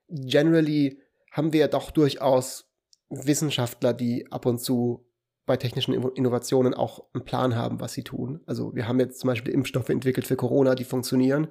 [0.09, 1.01] generally
[1.33, 2.71] haben wir ja doch durchaus
[3.09, 5.07] Wissenschaftler, die ab und zu
[5.47, 8.41] bei technischen Innovationen auch einen Plan haben, was sie tun.
[8.47, 11.49] Also wir haben jetzt zum Beispiel Impfstoffe entwickelt für Corona, die funktionieren.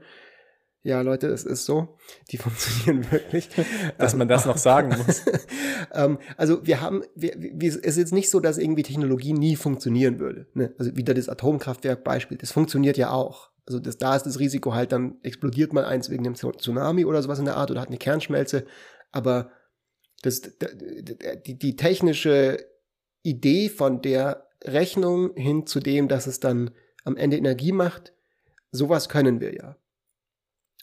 [0.86, 1.98] Ja, Leute, es ist so.
[2.30, 3.50] Die funktionieren wirklich.
[3.98, 5.24] Dass man das noch sagen muss.
[5.94, 9.56] Ähm, also wir haben, wir, wir, es ist jetzt nicht so, dass irgendwie Technologie nie
[9.56, 10.48] funktionieren würde.
[10.54, 10.74] Ne?
[10.78, 13.52] Also wieder das Atomkraftwerk-Beispiel, das funktioniert ja auch.
[13.66, 17.22] Also das, da ist das Risiko halt, dann explodiert mal eins wegen dem Tsunami oder
[17.22, 18.66] sowas in der Art oder hat eine Kernschmelze.
[19.12, 19.52] Aber
[20.22, 20.42] das,
[21.46, 22.58] die, die technische
[23.22, 26.72] Idee von der Rechnung hin zu dem, dass es dann
[27.06, 28.12] am Ende Energie macht,
[28.72, 29.78] sowas können wir ja.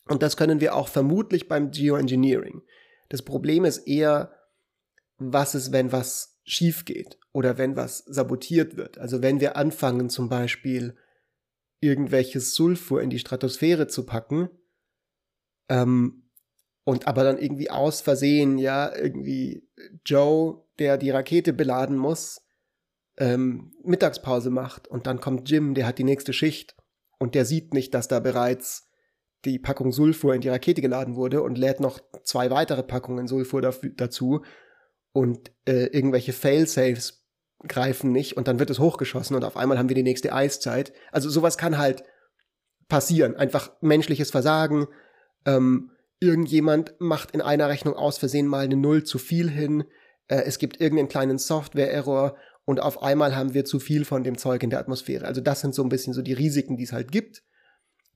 [0.08, 2.62] Und das können wir auch vermutlich beim Geoengineering.
[3.08, 4.34] Das Problem ist eher,
[5.18, 8.98] was ist, wenn was schief geht oder wenn was sabotiert wird.
[8.98, 10.96] Also wenn wir anfangen zum Beispiel
[11.80, 14.50] irgendwelches Sulfur in die Stratosphäre zu packen,
[15.68, 16.22] ähm,
[16.84, 19.68] und aber dann irgendwie aus Versehen, ja, irgendwie
[20.04, 22.42] Joe, der die Rakete beladen muss,
[23.16, 26.76] ähm, Mittagspause macht und dann kommt Jim, der hat die nächste Schicht
[27.18, 28.90] und der sieht nicht, dass da bereits
[29.44, 33.60] die Packung Sulfur in die Rakete geladen wurde und lädt noch zwei weitere Packungen Sulfur
[33.60, 34.42] dazu.
[35.12, 37.22] Und äh, irgendwelche Failsafes
[37.68, 40.92] greifen nicht und dann wird es hochgeschossen und auf einmal haben wir die nächste Eiszeit.
[41.10, 42.02] Also sowas kann halt
[42.88, 44.88] passieren, einfach menschliches Versagen,
[45.46, 49.84] ähm, irgendjemand macht in einer Rechnung aus Versehen mal eine Null zu viel hin,
[50.28, 54.38] äh, es gibt irgendeinen kleinen Software-Error und auf einmal haben wir zu viel von dem
[54.38, 55.26] Zeug in der Atmosphäre.
[55.26, 57.42] Also das sind so ein bisschen so die Risiken, die es halt gibt,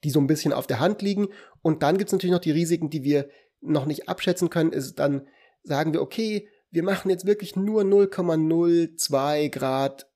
[0.04, 1.28] die so ein bisschen auf der Hand liegen.
[1.62, 3.28] Und dann gibt es natürlich noch die Risiken, die wir
[3.60, 5.26] noch nicht abschätzen können, ist dann
[5.62, 10.06] sagen wir, okay, wir machen jetzt wirklich nur 0,02 Grad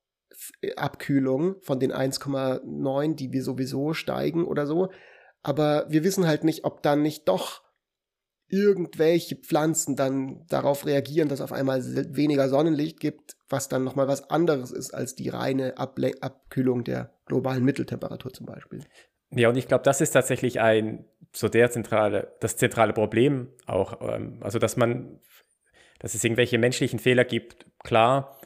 [0.76, 4.90] Abkühlung von den 1,9, die wir sowieso steigen oder so.
[5.42, 7.62] Aber wir wissen halt nicht, ob dann nicht doch
[8.48, 14.28] irgendwelche Pflanzen dann darauf reagieren, dass auf einmal weniger Sonnenlicht gibt, was dann nochmal was
[14.28, 18.84] anderes ist als die reine Able Abkühlung der globalen Mitteltemperatur zum Beispiel.
[19.32, 24.00] Ja, und ich glaube, das ist tatsächlich ein so der zentrale, das zentrale Problem auch.
[24.00, 25.20] Ähm, also, dass man,
[26.00, 28.40] dass es irgendwelche menschlichen Fehler gibt, klar,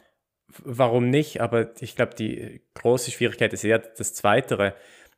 [0.62, 1.40] warum nicht?
[1.40, 4.74] Aber ich glaube, die große Schwierigkeit ist eher das Zweitere,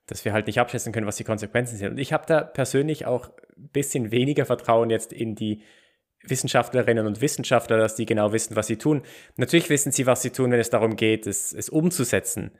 [0.06, 1.92] dass wir halt nicht abschätzen können, was die Konsequenzen sind.
[1.92, 5.62] Und ich habe da persönlich auch ein bisschen weniger Vertrauen jetzt in die
[6.22, 9.02] Wissenschaftlerinnen und Wissenschaftler, dass die genau wissen, was sie tun.
[9.36, 12.52] Natürlich wissen sie, was sie tun, wenn es darum geht, es, es umzusetzen.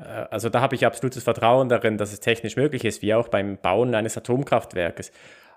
[0.00, 3.28] Äh, also da habe ich absolutes Vertrauen darin, dass es technisch möglich ist, wie auch
[3.28, 5.12] beim Bauen eines Atomkraftwerkes.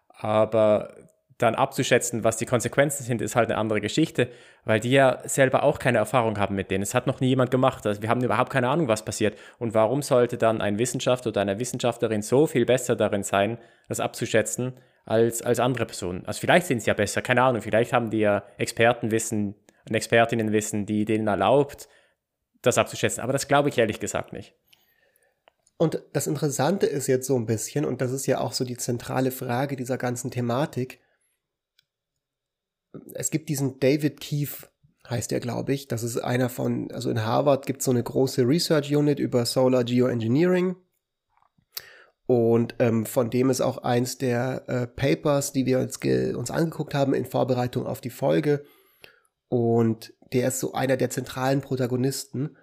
[0.10, 0.94] Aber
[1.38, 4.30] dann abzuschätzen, was die Konsequenzen sind, ist halt eine andere Geschichte,
[4.66, 6.84] weil die ja selber auch keine Erfahrung haben mit denen.
[6.84, 7.86] Es hat noch nie jemand gemacht.
[7.86, 9.38] Also wir haben überhaupt keine Ahnung, was passiert.
[9.60, 13.58] Und warum sollte dann ein Wissenschaftler oder eine Wissenschaftlerin so viel besser darin sein,
[13.90, 14.74] das abzuschätzen,
[15.06, 16.24] als, als andere Personen?
[16.26, 17.62] Also vielleicht sind sie ja besser, keine Ahnung.
[17.62, 19.56] Vielleicht haben die ja Expertenwissen
[19.90, 21.90] und Expertinnenwissen, die denen erlaubt,
[22.64, 23.22] das abzuschätzen.
[23.22, 24.56] Aber das glaube ich ehrlich gesagt nicht.
[25.78, 28.78] Und das Interessante ist jetzt so ein bisschen, und das ist ja auch so die
[28.78, 31.02] zentrale Frage dieser ganzen Thematik,
[33.14, 34.68] es gibt diesen David Keefe,
[35.10, 35.88] heißt er, glaube ich.
[35.88, 39.46] Das ist einer von, also in Harvard gibt es so eine große Research Unit über
[39.46, 40.76] Solar Geoengineering.
[42.26, 46.94] Und ähm, von dem ist auch eins der äh, Papers, die wir uns, uns angeguckt
[46.94, 48.64] haben in Vorbereitung auf die Folge.
[49.54, 52.58] Und der ist so einer der zentralen Protagonisten.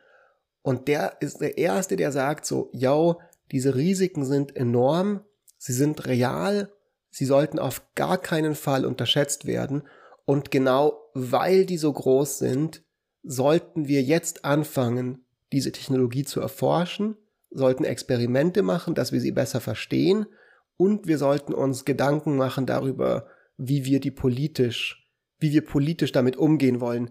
[0.60, 3.20] Und der ist der Erste, der sagt so, yo,
[3.52, 5.20] diese Risiken sind enorm,
[5.56, 6.68] sie sind real,
[7.08, 9.84] sie sollten auf gar keinen Fall unterschätzt werden.
[10.24, 12.82] Und genau weil die so groß sind,
[13.22, 17.16] sollten wir jetzt anfangen, diese Technologie zu erforschen,
[17.52, 20.26] sollten Experimente machen, dass wir sie besser verstehen
[20.76, 24.99] und wir sollten uns Gedanken machen darüber, wie wir die politisch,
[25.40, 27.10] wie wir politisch damit umgehen wollen,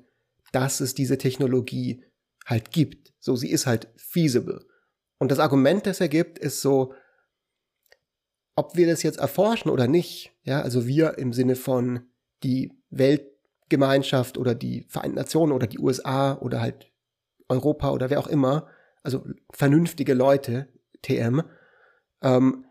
[0.51, 2.03] dass es diese Technologie
[2.45, 3.13] halt gibt.
[3.19, 4.65] So, sie ist halt feasible.
[5.17, 6.93] Und das Argument, das er gibt, ist so,
[8.55, 12.01] ob wir das jetzt erforschen oder nicht, ja, also wir im Sinne von
[12.43, 16.91] die Weltgemeinschaft oder die Vereinten Nationen oder die USA oder halt
[17.47, 18.67] Europa oder wer auch immer,
[19.03, 20.67] also vernünftige Leute,
[21.01, 21.41] TM,
[22.21, 22.65] ähm,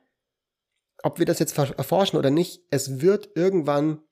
[1.02, 4.02] ob wir das jetzt erforschen oder nicht, es wird irgendwann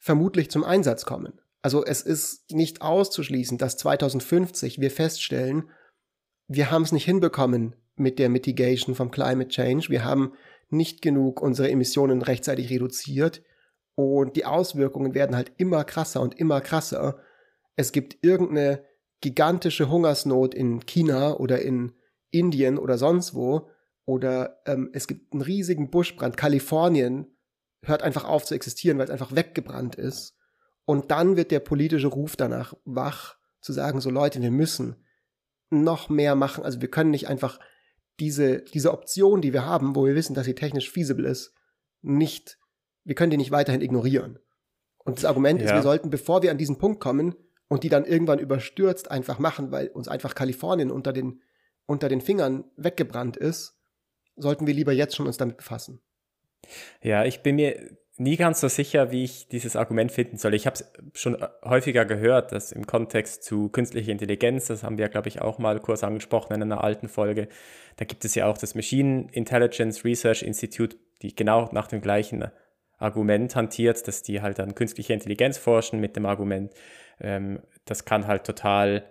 [0.00, 1.40] vermutlich zum Einsatz kommen.
[1.62, 5.70] Also es ist nicht auszuschließen, dass 2050 wir feststellen,
[6.48, 9.88] wir haben es nicht hinbekommen mit der Mitigation vom Climate Change.
[9.90, 10.32] Wir haben
[10.70, 13.42] nicht genug unsere Emissionen rechtzeitig reduziert
[13.94, 17.18] und die Auswirkungen werden halt immer krasser und immer krasser.
[17.76, 18.82] Es gibt irgendeine
[19.20, 21.92] gigantische Hungersnot in China oder in
[22.30, 23.68] Indien oder sonst wo
[24.06, 26.36] oder ähm, es gibt einen riesigen Buschbrand.
[26.36, 27.26] Kalifornien
[27.82, 30.36] hört einfach auf zu existieren, weil es einfach weggebrannt ist.
[30.84, 34.96] Und dann wird der politische Ruf danach wach, zu sagen, so Leute, wir müssen
[35.70, 36.64] noch mehr machen.
[36.64, 37.60] Also wir können nicht einfach
[38.18, 41.54] diese, diese Option, die wir haben, wo wir wissen, dass sie technisch feasible ist,
[42.02, 42.58] nicht,
[43.04, 44.38] wir können die nicht weiterhin ignorieren.
[44.98, 45.66] Und das Argument ja.
[45.66, 47.34] ist, wir sollten, bevor wir an diesen Punkt kommen
[47.68, 51.42] und die dann irgendwann überstürzt einfach machen, weil uns einfach Kalifornien unter den,
[51.86, 53.78] unter den Fingern weggebrannt ist,
[54.36, 56.02] sollten wir lieber jetzt schon uns damit befassen.
[57.02, 60.52] Ja, ich bin mir nie ganz so sicher, wie ich dieses Argument finden soll.
[60.52, 65.08] Ich habe es schon häufiger gehört, dass im Kontext zu künstlicher Intelligenz, das haben wir,
[65.08, 67.48] glaube ich, auch mal kurz angesprochen in einer alten Folge,
[67.96, 72.50] da gibt es ja auch das Machine Intelligence Research Institute, die genau nach dem gleichen
[72.98, 76.74] Argument hantiert, dass die halt an künstlicher Intelligenz forschen mit dem Argument,
[77.20, 79.10] ähm, das kann halt total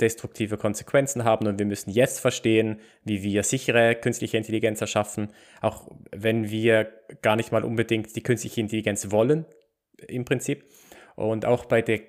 [0.00, 5.88] destruktive Konsequenzen haben und wir müssen jetzt verstehen, wie wir sichere künstliche Intelligenz erschaffen, auch
[6.10, 9.46] wenn wir gar nicht mal unbedingt die künstliche Intelligenz wollen,
[10.08, 10.64] im Prinzip.
[11.16, 12.00] Und auch bei den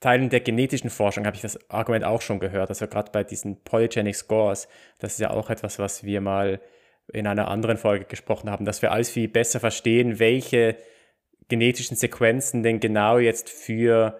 [0.00, 3.62] Teilen der genetischen Forschung habe ich das Argument auch schon gehört, also gerade bei diesen
[3.62, 4.66] Polygenic Scores,
[4.98, 6.60] das ist ja auch etwas, was wir mal
[7.12, 10.76] in einer anderen Folge gesprochen haben, dass wir alles viel besser verstehen, welche
[11.48, 14.18] genetischen Sequenzen denn genau jetzt für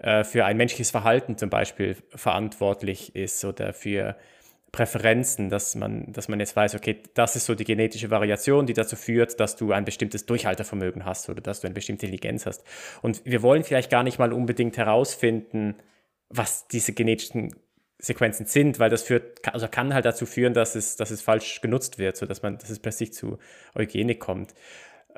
[0.00, 4.16] äh, für ein menschliches Verhalten zum Beispiel verantwortlich ist oder für
[4.72, 8.72] Präferenzen, dass man, dass man jetzt weiß, okay, das ist so die genetische Variation, die
[8.72, 12.64] dazu führt, dass du ein bestimmtes Durchhaltevermögen hast oder dass du eine bestimmte Intelligenz hast.
[13.02, 15.74] Und wir wollen vielleicht gar nicht mal unbedingt herausfinden,
[16.28, 17.54] was diese genetischen
[17.98, 21.60] Sequenzen sind, weil das führt, also kann halt dazu führen, dass es, dass es falsch
[21.60, 23.38] genutzt wird, so dass man, dass es plötzlich zu
[23.74, 24.54] Eugenik kommt.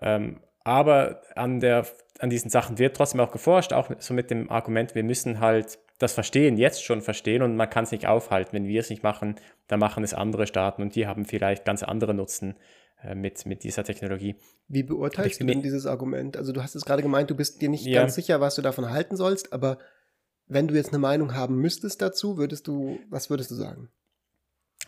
[0.00, 1.86] Ähm, aber an, der,
[2.18, 5.78] an diesen Sachen wird trotzdem auch geforscht, auch so mit dem Argument, wir müssen halt
[5.98, 8.52] das verstehen, jetzt schon verstehen und man kann es nicht aufhalten.
[8.52, 9.36] Wenn wir es nicht machen,
[9.68, 12.56] dann machen es andere Staaten und die haben vielleicht ganz andere Nutzen
[13.02, 14.34] äh, mit, mit dieser Technologie.
[14.68, 16.36] Wie beurteilst du denn dieses Argument?
[16.36, 18.00] Also du hast es gerade gemeint, du bist dir nicht ja.
[18.00, 19.78] ganz sicher, was du davon halten sollst, aber
[20.46, 23.88] wenn du jetzt eine Meinung haben müsstest dazu, würdest du, was würdest du sagen?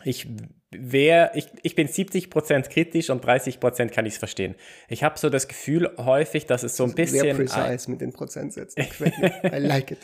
[0.03, 0.27] Ich
[0.71, 4.55] wär, ich, ich bin 70% kritisch und 30% kann ich es verstehen.
[4.87, 7.19] Ich habe so das Gefühl häufig, dass es so ein bisschen.
[7.19, 8.83] Sehr precise mit den Prozentsätzen.
[8.83, 9.99] I like it.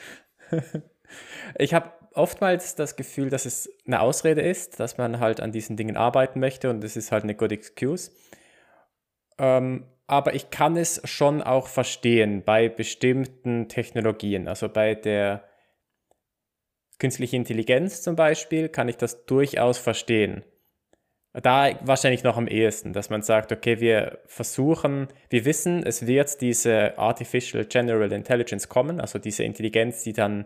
[1.58, 5.77] Ich habe oftmals das Gefühl, dass es eine Ausrede ist, dass man halt an diesen
[5.77, 8.12] Dingen arbeiten möchte und es ist halt eine good excuse.
[9.38, 15.43] Ähm, aber ich kann es schon auch verstehen bei bestimmten Technologien, also bei der
[17.01, 20.45] künstliche Intelligenz zum Beispiel, kann ich das durchaus verstehen.
[21.33, 26.41] Da wahrscheinlich noch am ehesten, dass man sagt, okay, wir versuchen, wir wissen, es wird
[26.41, 30.45] diese Artificial General Intelligence kommen, also diese Intelligenz, die dann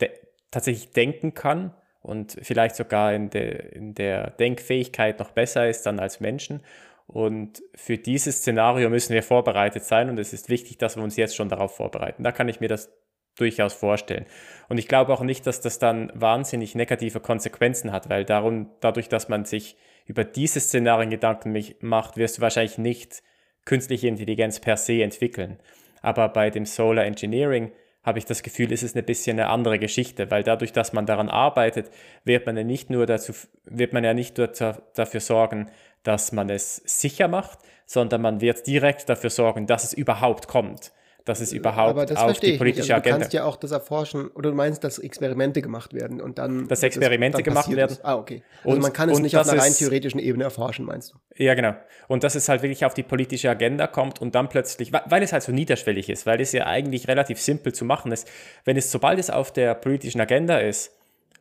[0.00, 0.08] de
[0.50, 6.00] tatsächlich denken kann und vielleicht sogar in, de in der Denkfähigkeit noch besser ist dann
[6.00, 6.62] als Menschen.
[7.06, 11.16] Und für dieses Szenario müssen wir vorbereitet sein und es ist wichtig, dass wir uns
[11.16, 12.22] jetzt schon darauf vorbereiten.
[12.22, 12.90] Da kann ich mir das
[13.36, 14.26] durchaus vorstellen.
[14.68, 19.08] Und ich glaube auch nicht, dass das dann wahnsinnig negative Konsequenzen hat, weil darum, dadurch,
[19.08, 23.22] dass man sich über diese Szenarien Gedanken macht, wirst du wahrscheinlich nicht
[23.64, 25.58] künstliche Intelligenz per se entwickeln.
[26.02, 29.78] Aber bei dem Solar Engineering habe ich das Gefühl, ist es ein bisschen eine andere
[29.78, 31.90] Geschichte, weil dadurch, dass man daran arbeitet,
[32.24, 33.32] wird man ja nicht nur dazu,
[33.64, 35.70] wird man ja nicht nur dafür sorgen,
[36.02, 40.92] dass man es sicher macht, sondern man wird direkt dafür sorgen, dass es überhaupt kommt
[41.24, 43.16] dass es überhaupt das auf die politische also, Agenda.
[43.16, 46.68] Du kannst ja auch das erforschen, oder du meinst, dass Experimente gemacht werden und dann.
[46.68, 47.92] Dass Experimente das, gemacht werden.
[47.92, 48.04] Ist.
[48.04, 48.42] Ah, okay.
[48.64, 51.42] Also und, man kann es nicht auf einer rein theoretischen Ebene erforschen, meinst du?
[51.42, 51.74] Ja, genau.
[52.08, 55.32] Und dass es halt wirklich auf die politische Agenda kommt und dann plötzlich, weil es
[55.32, 58.28] halt so niederschwellig ist, weil es ja eigentlich relativ simpel zu machen ist,
[58.64, 60.92] wenn es, sobald es auf der politischen Agenda ist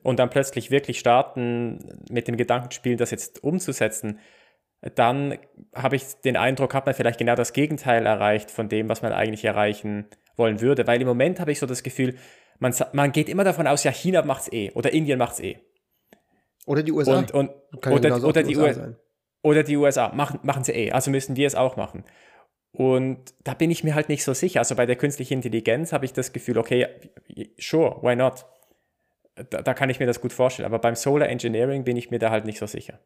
[0.03, 4.19] und dann plötzlich wirklich starten, mit dem Gedanken spielen, das jetzt umzusetzen,
[4.81, 5.37] dann
[5.75, 9.13] habe ich den Eindruck, hat man vielleicht genau das Gegenteil erreicht von dem, was man
[9.13, 10.87] eigentlich erreichen wollen würde.
[10.87, 12.15] Weil im Moment habe ich so das Gefühl,
[12.59, 15.39] man, man geht immer davon aus, ja, China macht es eh oder Indien macht es
[15.41, 15.57] eh.
[16.65, 17.17] Oder die USA.
[17.17, 17.51] Und, und,
[17.87, 18.95] oder, oder, die USA sein.
[19.43, 22.03] oder die USA machen, machen sie eh, also müssen wir es auch machen.
[22.71, 24.59] Und da bin ich mir halt nicht so sicher.
[24.59, 26.87] Also bei der künstlichen Intelligenz habe ich das Gefühl, okay,
[27.57, 28.45] sure, why not?
[29.35, 30.65] da, da kann ich mir das gut vorstellen.
[30.65, 32.99] Aber beim Solar Engineering bin ich mir da halt nicht so sicher.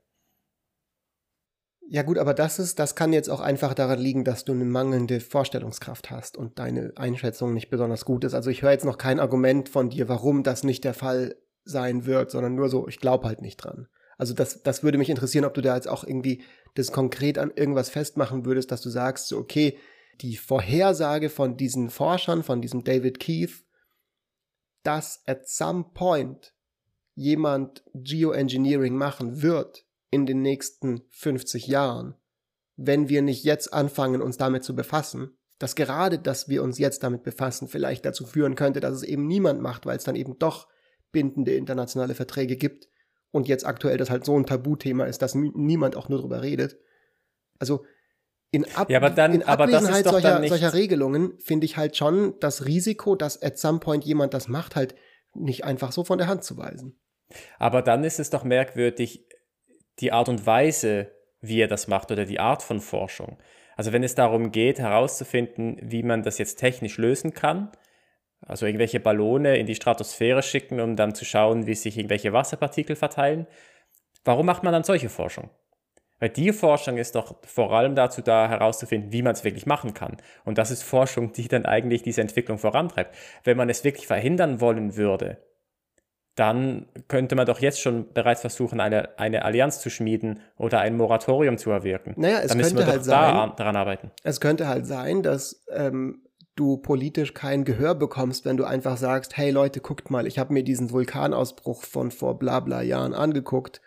[1.88, 4.66] Ja gut, aber das ist, das kann jetzt auch einfach daran liegen, dass du eine
[4.66, 8.34] mangelnde Vorstellungskraft hast und deine Einschätzung nicht besonders gut ist.
[8.34, 12.06] Also ich höre jetzt noch kein Argument von dir, warum das nicht der Fall sein
[12.06, 13.88] wird, sondern nur so, ich glaube halt nicht dran.
[14.18, 16.44] Also das, das würde mich interessieren, ob du da jetzt auch irgendwie
[16.74, 19.78] das konkret an irgendwas festmachen würdest, dass du sagst, so, okay,
[20.22, 23.64] die Vorhersage von diesen Forschern, von diesem David Keith,
[24.84, 26.54] dass at some point
[27.16, 32.16] jemand Geoengineering machen wird, in den nächsten 50 Jahren,
[32.76, 37.04] wenn wir nicht jetzt anfangen, uns damit zu befassen, dass gerade, dass wir uns jetzt
[37.04, 40.38] damit befassen, vielleicht dazu führen könnte, dass es eben niemand macht, weil es dann eben
[40.38, 40.68] doch
[41.12, 42.90] bindende internationale Verträge gibt
[43.32, 46.78] und jetzt aktuell das halt so ein Tabuthema ist, dass niemand auch nur drüber redet.
[47.60, 47.86] Also
[48.52, 52.66] in, Ab ja, aber dann, in Abwesenheit solcher, solcher Regelungen finde ich halt schon das
[52.66, 54.96] Risiko, dass at some point jemand das macht, halt
[55.34, 56.98] nicht einfach so von der Hand zu weisen.
[57.60, 59.26] Aber dann ist es doch merkwürdig,
[60.00, 63.38] die Art und Weise, wie er das macht oder die Art von Forschung.
[63.76, 67.72] Also wenn es darum geht, herauszufinden, wie man das jetzt technisch lösen kann,
[68.42, 72.96] also irgendwelche Ballone in die Stratosphäre schicken, um dann zu schauen, wie sich irgendwelche Wasserpartikel
[72.96, 73.48] verteilen,
[74.24, 75.50] warum macht man dann solche Forschung?
[76.20, 79.94] Weil die Forschung ist doch vor allem dazu da, herauszufinden, wie man es wirklich machen
[79.94, 80.18] kann.
[80.46, 83.14] Und das ist Forschung, die dann eigentlich diese Entwicklung vorantreibt.
[83.44, 85.44] Wenn man es wirklich verhindern wollen würde,
[86.36, 90.98] dann könnte man doch jetzt schon bereits versuchen, eine, eine Allianz zu schmieden oder ein
[90.98, 92.14] Moratorium zu erwirken.
[92.18, 94.12] Naja, es dann könnte wir halt doch sein, da daran arbeiten.
[94.24, 99.38] Es könnte halt sein, dass ähm, du politisch kein Gehör bekommst, wenn du einfach sagst,
[99.38, 103.82] hey Leute, guckt mal, ich habe mir diesen Vulkanausbruch von vor bla bla Jahren angeguckt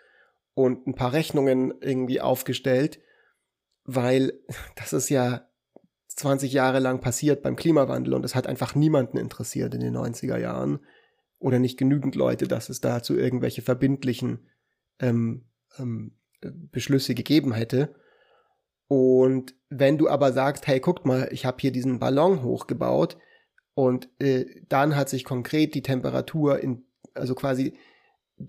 [0.55, 2.99] und ein paar Rechnungen irgendwie aufgestellt,
[3.83, 4.33] weil
[4.75, 5.41] das ist ja
[6.07, 10.37] 20 Jahre lang passiert beim Klimawandel und es hat einfach niemanden interessiert in den 90er
[10.37, 10.79] Jahren
[11.39, 14.47] oder nicht genügend Leute, dass es dazu irgendwelche verbindlichen
[14.99, 15.45] ähm,
[15.77, 17.95] ähm, Beschlüsse gegeben hätte.
[18.87, 23.17] Und wenn du aber sagst, hey, guckt mal, ich habe hier diesen Ballon hochgebaut
[23.73, 27.73] und äh, dann hat sich konkret die Temperatur in, also quasi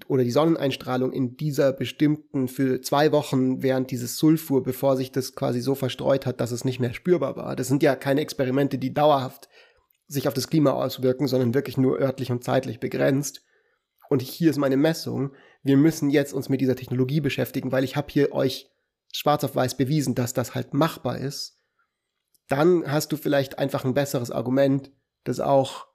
[0.06, 5.34] oder die Sonneneinstrahlung in dieser bestimmten für zwei Wochen während dieses Sulfur, bevor sich das
[5.34, 7.56] quasi so verstreut hat, dass es nicht mehr spürbar war.
[7.56, 9.48] Das sind ja keine Experimente, die dauerhaft
[10.10, 13.44] sich auf das Klima auswirken, sondern wirklich nur örtlich und zeitlich begrenzt.
[14.08, 15.32] Und hier ist meine Messung.
[15.62, 18.68] Wir müssen jetzt uns mit dieser Technologie beschäftigen, weil ich habe hier euch
[19.12, 21.62] schwarz auf weiß bewiesen, dass das halt machbar ist.
[22.48, 24.90] Dann hast du vielleicht einfach ein besseres Argument,
[25.22, 25.86] das auch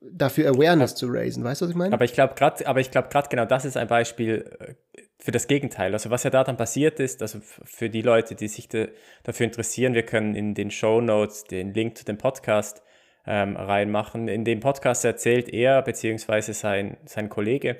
[0.00, 1.42] dafür Awareness zu raisen.
[1.42, 1.94] Weißt du, was ich meine?
[1.94, 5.30] Aber ich glaube gerade, aber ich glaube gerade genau das ist ein Beispiel äh, für
[5.30, 5.94] das Gegenteil.
[5.94, 8.90] Also was ja da dann passiert ist, also für die Leute, die sich de,
[9.22, 12.82] dafür interessieren, wir können in den Show Notes den Link zu dem Podcast
[13.28, 14.26] ähm, reinmachen.
[14.26, 16.52] In dem Podcast erzählt er bzw.
[16.52, 17.76] Sein, sein Kollege,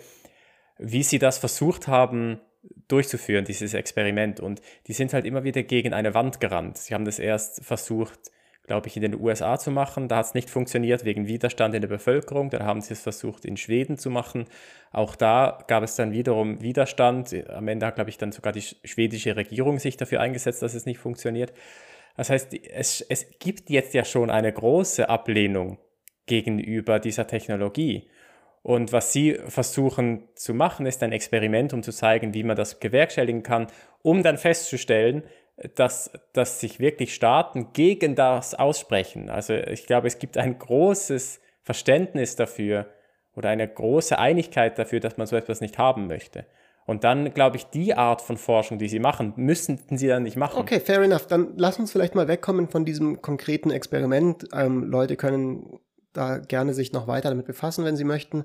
[0.78, 2.40] wie sie das versucht haben
[2.87, 4.40] durchzuführen, dieses Experiment.
[4.40, 6.76] Und die sind halt immer wieder gegen eine Wand gerannt.
[6.76, 8.30] Sie haben das erst versucht,
[8.66, 10.08] glaube ich, in den USA zu machen.
[10.08, 12.50] Da hat es nicht funktioniert wegen Widerstand in der Bevölkerung.
[12.50, 14.44] Dann haben sie es versucht, in Schweden zu machen.
[14.92, 17.34] Auch da gab es dann wiederum Widerstand.
[17.48, 20.84] Am Ende hat, glaube ich, dann sogar die schwedische Regierung sich dafür eingesetzt, dass es
[20.84, 21.54] nicht funktioniert.
[22.18, 25.78] Das heißt, es, es gibt jetzt ja schon eine große Ablehnung
[26.26, 28.11] gegenüber dieser Technologie.
[28.62, 32.81] Und was sie versuchen zu machen, ist ein Experiment, um zu zeigen, wie man das
[32.81, 33.68] gewerkstelligen kann,
[34.02, 35.22] um dann festzustellen,
[35.76, 39.31] dass, dass sich wirklich Staaten gegen das aussprechen.
[39.31, 42.87] Also ich glaube, es gibt ein großes Verständnis dafür
[43.37, 46.46] oder eine große Einigkeit dafür, dass man so etwas nicht haben möchte.
[46.88, 50.38] Und dann, glaube ich, die Art von Forschung, die sie machen, müssten sie dann nicht
[50.38, 50.59] machen.
[50.59, 51.27] Okay, fair enough.
[51.27, 54.48] Dann lass uns vielleicht mal wegkommen von diesem konkreten Experiment.
[54.55, 55.81] Ähm, Leute können
[56.14, 58.44] da gerne sich noch weiter damit befassen, wenn sie möchten.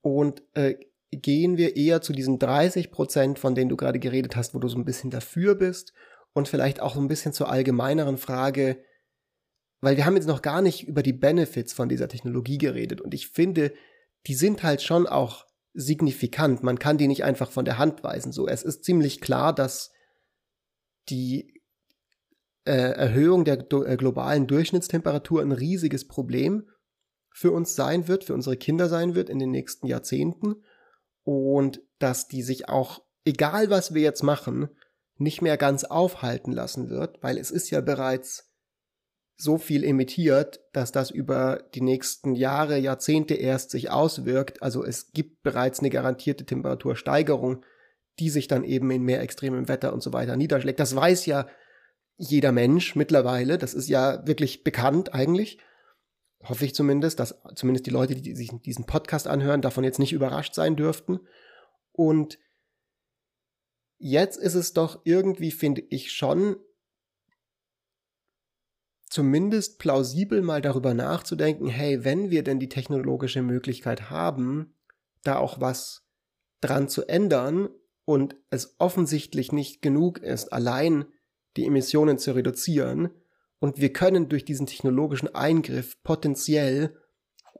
[0.00, 0.76] Und äh,
[1.10, 4.68] gehen wir eher zu diesen 30 Prozent, von denen du gerade geredet hast, wo du
[4.68, 5.92] so ein bisschen dafür bist.
[6.34, 8.76] Und vielleicht auch so ein bisschen zur allgemeineren Frage,
[9.80, 13.00] weil wir haben jetzt noch gar nicht über die Benefits von dieser Technologie geredet.
[13.00, 13.72] Und ich finde,
[14.28, 16.62] die sind halt schon auch signifikant.
[16.62, 18.32] Man kann die nicht einfach von der Hand weisen.
[18.32, 19.92] So, es ist ziemlich klar, dass
[21.08, 21.62] die
[22.64, 26.68] äh, Erhöhung der äh, globalen Durchschnittstemperatur ein riesiges Problem
[27.34, 30.62] für uns sein wird, für unsere Kinder sein wird in den nächsten Jahrzehnten
[31.24, 34.68] und dass die sich auch, egal was wir jetzt machen,
[35.16, 38.51] nicht mehr ganz aufhalten lassen wird, weil es ist ja bereits
[39.42, 44.62] so viel emittiert, dass das über die nächsten Jahre, Jahrzehnte erst sich auswirkt.
[44.62, 47.64] Also es gibt bereits eine garantierte Temperatursteigerung,
[48.20, 50.78] die sich dann eben in mehr extremem Wetter und so weiter niederschlägt.
[50.78, 51.48] Das weiß ja
[52.16, 53.58] jeder Mensch mittlerweile.
[53.58, 55.58] Das ist ja wirklich bekannt eigentlich.
[56.44, 60.12] hoffe ich zumindest, dass zumindest die Leute, die sich diesen Podcast anhören, davon jetzt nicht
[60.12, 61.18] überrascht sein dürften.
[61.90, 62.38] Und
[63.98, 66.56] jetzt ist es doch irgendwie, finde ich schon,
[69.12, 74.74] zumindest plausibel mal darüber nachzudenken, hey, wenn wir denn die technologische Möglichkeit haben,
[75.22, 76.06] da auch was
[76.62, 77.68] dran zu ändern
[78.06, 81.04] und es offensichtlich nicht genug ist, allein
[81.58, 83.10] die Emissionen zu reduzieren
[83.58, 86.96] und wir können durch diesen technologischen Eingriff potenziell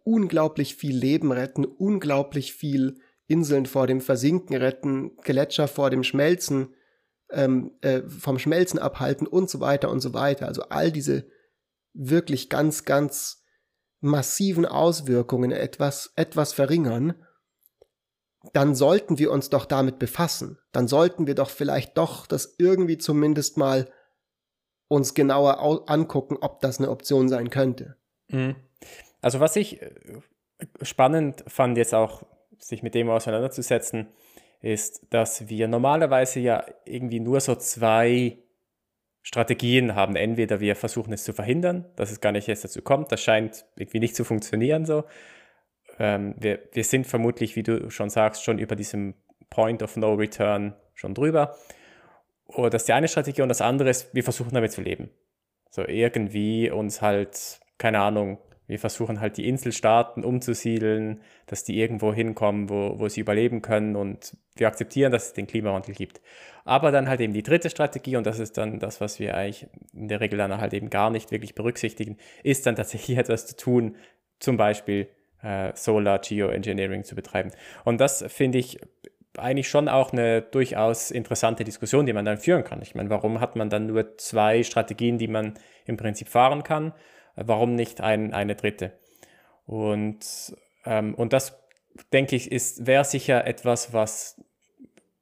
[0.05, 6.75] unglaublich viel Leben retten, unglaublich viel Inseln vor dem Versinken retten, Gletscher vor dem Schmelzen,
[7.31, 10.49] ähm, äh, vom Schmelzen abhalten und so weiter und so weiter.
[10.49, 11.27] Also all diese
[11.95, 13.45] wirklich ganz, ganz
[14.01, 17.15] massiven Auswirkungen etwas, etwas verringern
[18.53, 20.59] dann sollten wir uns doch damit befassen.
[20.73, 23.89] Dann sollten wir doch vielleicht doch das irgendwie zumindest mal
[24.89, 27.97] uns genauer angucken, ob das eine Option sein könnte.
[28.29, 28.57] Mhm.
[29.21, 29.93] Also was ich äh,
[30.83, 32.25] spannend fand, jetzt auch
[32.59, 34.09] sich mit dem auseinanderzusetzen,
[34.61, 38.42] ist, dass wir normalerweise ja irgendwie nur so zwei
[39.23, 40.17] Strategien haben.
[40.17, 43.13] Entweder wir versuchen es zu verhindern, dass es gar nicht erst dazu kommt.
[43.13, 45.05] Das scheint irgendwie nicht zu funktionieren so
[45.99, 49.15] ähm, wir, wir sind vermutlich, wie du schon sagst, schon über diesem
[49.51, 51.57] Point of No Return schon drüber.
[52.47, 55.11] Oder das ist die eine Strategie und das andere ist, wir versuchen damit zu leben.
[55.71, 58.39] So irgendwie uns halt, keine Ahnung,
[58.73, 63.97] wir versuchen halt die Inselstaaten umzusiedeln, dass die irgendwo hinkommen, wo, wo sie überleben können
[63.97, 66.23] und wir akzeptieren, dass es den Klimawandel gibt.
[66.65, 69.67] Aber dann halt eben die dritte Strategie und das ist dann das, was wir eigentlich
[69.93, 73.59] in der Regel dann halt eben gar nicht wirklich berücksichtigen, ist dann tatsächlich etwas zu
[73.59, 73.97] tun,
[74.41, 75.07] zum Beispiel
[75.43, 77.53] äh, Solar Geoengineering zu betreiben.
[77.85, 78.81] Und das finde ich
[79.37, 82.81] eigentlich schon auch eine durchaus interessante Diskussion, die man dann führen kann.
[82.81, 86.95] Ich meine, warum hat man dann nur zwei Strategien, die man im Prinzip fahren kann?
[87.37, 88.93] Warum nicht ein, eine dritte?
[89.67, 90.55] Und,
[90.85, 91.59] ähm, und das,
[92.13, 94.43] denke ich, wäre sicher etwas, was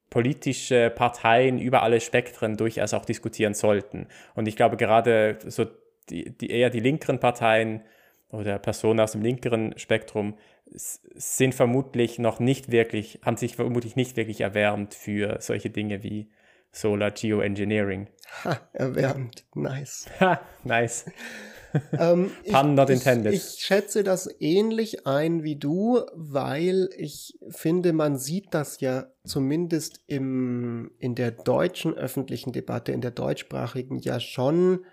[0.09, 4.07] politische Parteien über alle Spektren durchaus auch diskutieren sollten.
[4.35, 5.65] Und ich glaube, gerade so
[6.09, 7.81] die, die eher die linkeren Parteien
[8.29, 10.37] oder Personen aus dem linkeren Spektrum
[10.73, 16.29] sind vermutlich noch nicht wirklich, haben sich vermutlich nicht wirklich erwärmt für solche Dinge wie
[16.71, 18.07] Solar Geoengineering.
[18.45, 19.45] Ha, erwärmt.
[19.55, 20.09] Nice.
[20.19, 21.05] Ha, nice.
[21.97, 23.33] ähm, Pun not intended.
[23.33, 29.07] Ich, ich schätze das ähnlich ein wie du, weil ich finde, man sieht das ja
[29.25, 34.85] zumindest im, in der deutschen öffentlichen Debatte, in der deutschsprachigen ja schon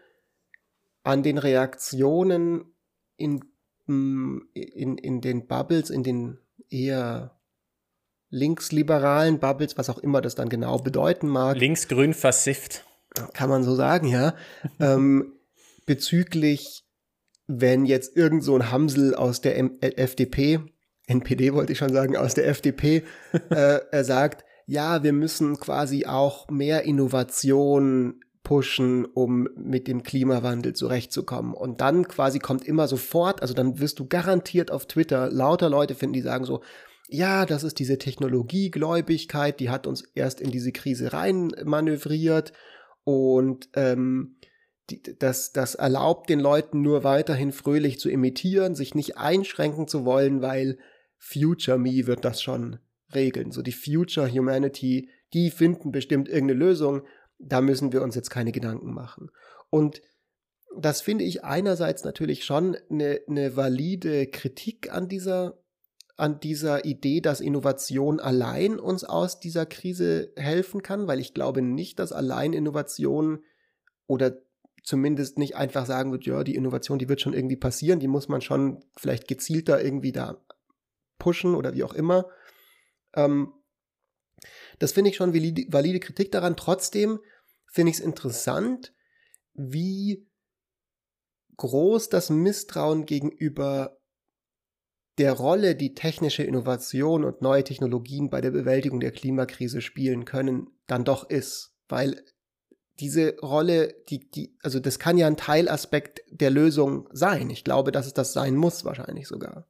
[1.02, 2.74] an den Reaktionen
[3.16, 3.44] in,
[3.86, 7.38] mm, in, in den Bubbles, in den eher
[8.30, 11.56] linksliberalen Bubbles, was auch immer das dann genau bedeuten mag.
[11.56, 12.84] Linksgrün versifft.
[13.32, 14.34] Kann man so sagen, ja.
[14.80, 15.37] ähm,
[15.88, 16.84] bezüglich,
[17.46, 20.60] wenn jetzt irgend so ein Hamsel aus der M äh, FDP,
[21.06, 23.02] NPD wollte ich schon sagen, aus der FDP,
[23.50, 30.74] äh, er sagt, ja, wir müssen quasi auch mehr Innovation pushen, um mit dem Klimawandel
[30.74, 31.54] zurechtzukommen.
[31.54, 35.94] Und dann quasi kommt immer sofort, also dann wirst du garantiert auf Twitter lauter Leute
[35.94, 36.62] finden, die sagen so,
[37.08, 42.52] ja, das ist diese Technologiegläubigkeit, die hat uns erst in diese Krise rein manövriert
[43.04, 44.36] und ähm,
[44.90, 50.04] die, das, das erlaubt den Leuten nur weiterhin fröhlich zu imitieren, sich nicht einschränken zu
[50.04, 50.78] wollen, weil
[51.18, 52.78] Future Me wird das schon
[53.14, 53.50] regeln.
[53.50, 57.02] So die Future Humanity, die finden bestimmt irgendeine Lösung
[57.38, 59.30] da müssen wir uns jetzt keine Gedanken machen.
[59.70, 60.02] Und
[60.76, 65.58] das finde ich einerseits natürlich schon eine, eine valide Kritik an dieser,
[66.16, 71.62] an dieser Idee, dass Innovation allein uns aus dieser Krise helfen kann, weil ich glaube
[71.62, 73.44] nicht, dass allein Innovation
[74.06, 74.36] oder
[74.82, 78.28] zumindest nicht einfach sagen wird, ja, die Innovation, die wird schon irgendwie passieren, die muss
[78.28, 80.42] man schon vielleicht gezielter irgendwie da
[81.18, 82.26] pushen oder wie auch immer.
[83.14, 83.52] Ähm,
[84.78, 86.56] das finde ich schon valide, valide Kritik daran.
[86.56, 87.18] Trotzdem
[87.66, 88.94] finde ich es interessant,
[89.54, 90.28] wie
[91.56, 93.98] groß das Misstrauen gegenüber
[95.18, 100.68] der Rolle, die technische Innovation und neue Technologien bei der Bewältigung der Klimakrise spielen können,
[100.86, 101.74] dann doch ist.
[101.88, 102.24] Weil
[103.00, 107.50] diese Rolle, die, die, also das kann ja ein Teilaspekt der Lösung sein.
[107.50, 109.66] Ich glaube, dass es das sein muss, wahrscheinlich sogar.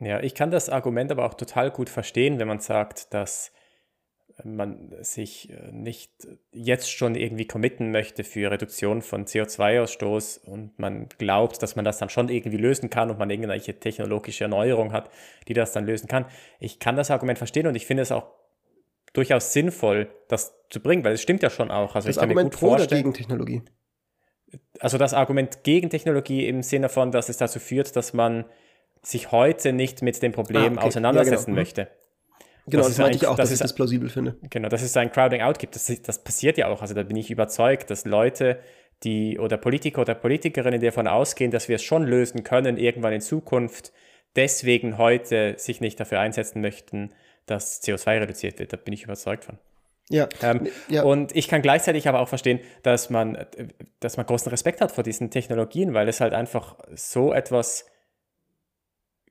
[0.00, 3.52] Ja, ich kann das Argument aber auch total gut verstehen, wenn man sagt, dass
[4.44, 6.12] man sich äh, nicht
[6.52, 11.98] jetzt schon irgendwie committen möchte für Reduktion von CO2-Ausstoß und man glaubt, dass man das
[11.98, 15.10] dann schon irgendwie lösen kann und man irgendwelche technologische Erneuerung hat,
[15.48, 16.26] die das dann lösen kann.
[16.60, 18.37] Ich kann das Argument verstehen und ich finde es auch
[19.12, 21.94] durchaus sinnvoll, das zu bringen, weil es stimmt ja schon auch.
[21.94, 23.62] Also das ich kann Argument mir gut pro vorstellen, oder gegen Technologie?
[24.80, 28.44] also das Argument gegen Technologie im Sinne von, dass es dazu führt, dass man
[29.02, 30.86] sich heute nicht mit dem Problem ah, okay.
[30.88, 31.56] auseinandersetzen ja, genau.
[31.56, 31.88] möchte.
[32.66, 34.36] Genau, das, das meinte ich auch, dass ist, ich das plausibel finde.
[34.50, 35.74] Genau, dass es ein Crowding Out gibt.
[35.74, 36.82] Das, das passiert ja auch.
[36.82, 38.58] Also da bin ich überzeugt, dass Leute,
[39.04, 43.14] die oder Politiker oder Politikerinnen, die davon ausgehen, dass wir es schon lösen können, irgendwann
[43.14, 43.92] in Zukunft,
[44.36, 47.14] deswegen heute sich nicht dafür einsetzen möchten,
[47.50, 48.72] dass CO2 reduziert wird.
[48.72, 49.58] Da bin ich überzeugt von.
[50.10, 50.28] Ja.
[50.42, 51.02] Ähm, ja.
[51.02, 53.46] Und ich kann gleichzeitig aber auch verstehen, dass man,
[54.00, 57.86] dass man großen Respekt hat vor diesen Technologien, weil es halt einfach so etwas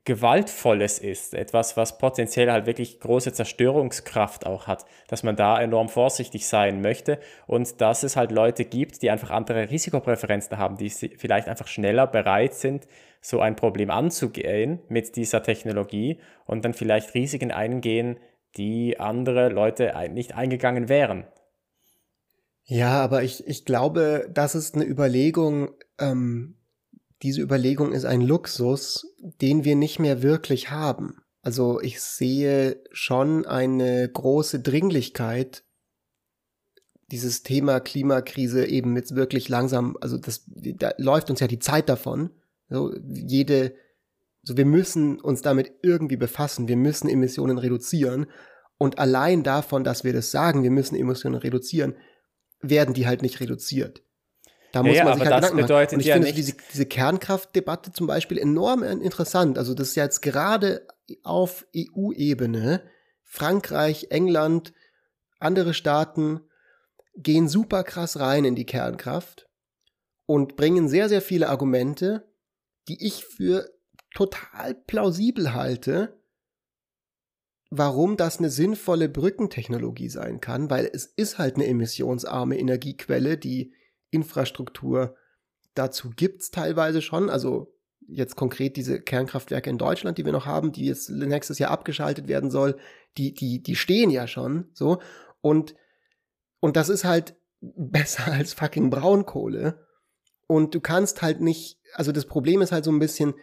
[0.07, 5.89] Gewaltvolles ist, etwas, was potenziell halt wirklich große Zerstörungskraft auch hat, dass man da enorm
[5.89, 10.89] vorsichtig sein möchte und dass es halt Leute gibt, die einfach andere Risikopräferenzen haben, die
[10.89, 12.87] vielleicht einfach schneller bereit sind,
[13.19, 18.17] so ein Problem anzugehen mit dieser Technologie und dann vielleicht Risiken eingehen,
[18.55, 21.27] die andere Leute nicht eingegangen wären.
[22.63, 26.56] Ja, aber ich, ich glaube, das ist eine Überlegung, ähm,
[27.23, 29.07] diese Überlegung ist ein Luxus,
[29.41, 31.21] den wir nicht mehr wirklich haben.
[31.41, 35.63] Also ich sehe schon eine große Dringlichkeit,
[37.11, 41.87] dieses Thema Klimakrise eben jetzt wirklich langsam, also das, da läuft uns ja die Zeit
[41.89, 42.31] davon.
[42.69, 43.73] So, jede,
[44.43, 48.27] so wir müssen uns damit irgendwie befassen, wir müssen Emissionen reduzieren.
[48.77, 51.95] Und allein davon, dass wir das sagen, wir müssen Emissionen reduzieren,
[52.59, 54.03] werden die halt nicht reduziert.
[54.77, 55.93] Da muss ja, man sich halt Gedanken machen.
[55.95, 59.57] Und ich ja finde diese, diese Kernkraftdebatte zum Beispiel enorm interessant.
[59.57, 60.85] Also das ist jetzt gerade
[61.23, 62.83] auf EU-Ebene.
[63.23, 64.73] Frankreich, England,
[65.39, 66.41] andere Staaten
[67.15, 69.49] gehen super krass rein in die Kernkraft
[70.27, 72.31] und bringen sehr, sehr viele Argumente,
[72.87, 73.67] die ich für
[74.13, 76.21] total plausibel halte,
[77.71, 83.73] warum das eine sinnvolle Brückentechnologie sein kann, weil es ist halt eine emissionsarme Energiequelle, die
[84.11, 85.15] Infrastruktur
[85.73, 87.29] dazu gibt es teilweise schon.
[87.29, 87.73] Also
[88.07, 92.27] jetzt konkret diese Kernkraftwerke in Deutschland, die wir noch haben, die jetzt nächstes Jahr abgeschaltet
[92.27, 92.77] werden soll,
[93.17, 94.99] die, die, die stehen ja schon so.
[95.41, 95.75] Und,
[96.59, 99.85] und das ist halt besser als fucking Braunkohle.
[100.47, 103.33] Und du kannst halt nicht, also das Problem ist halt so ein bisschen,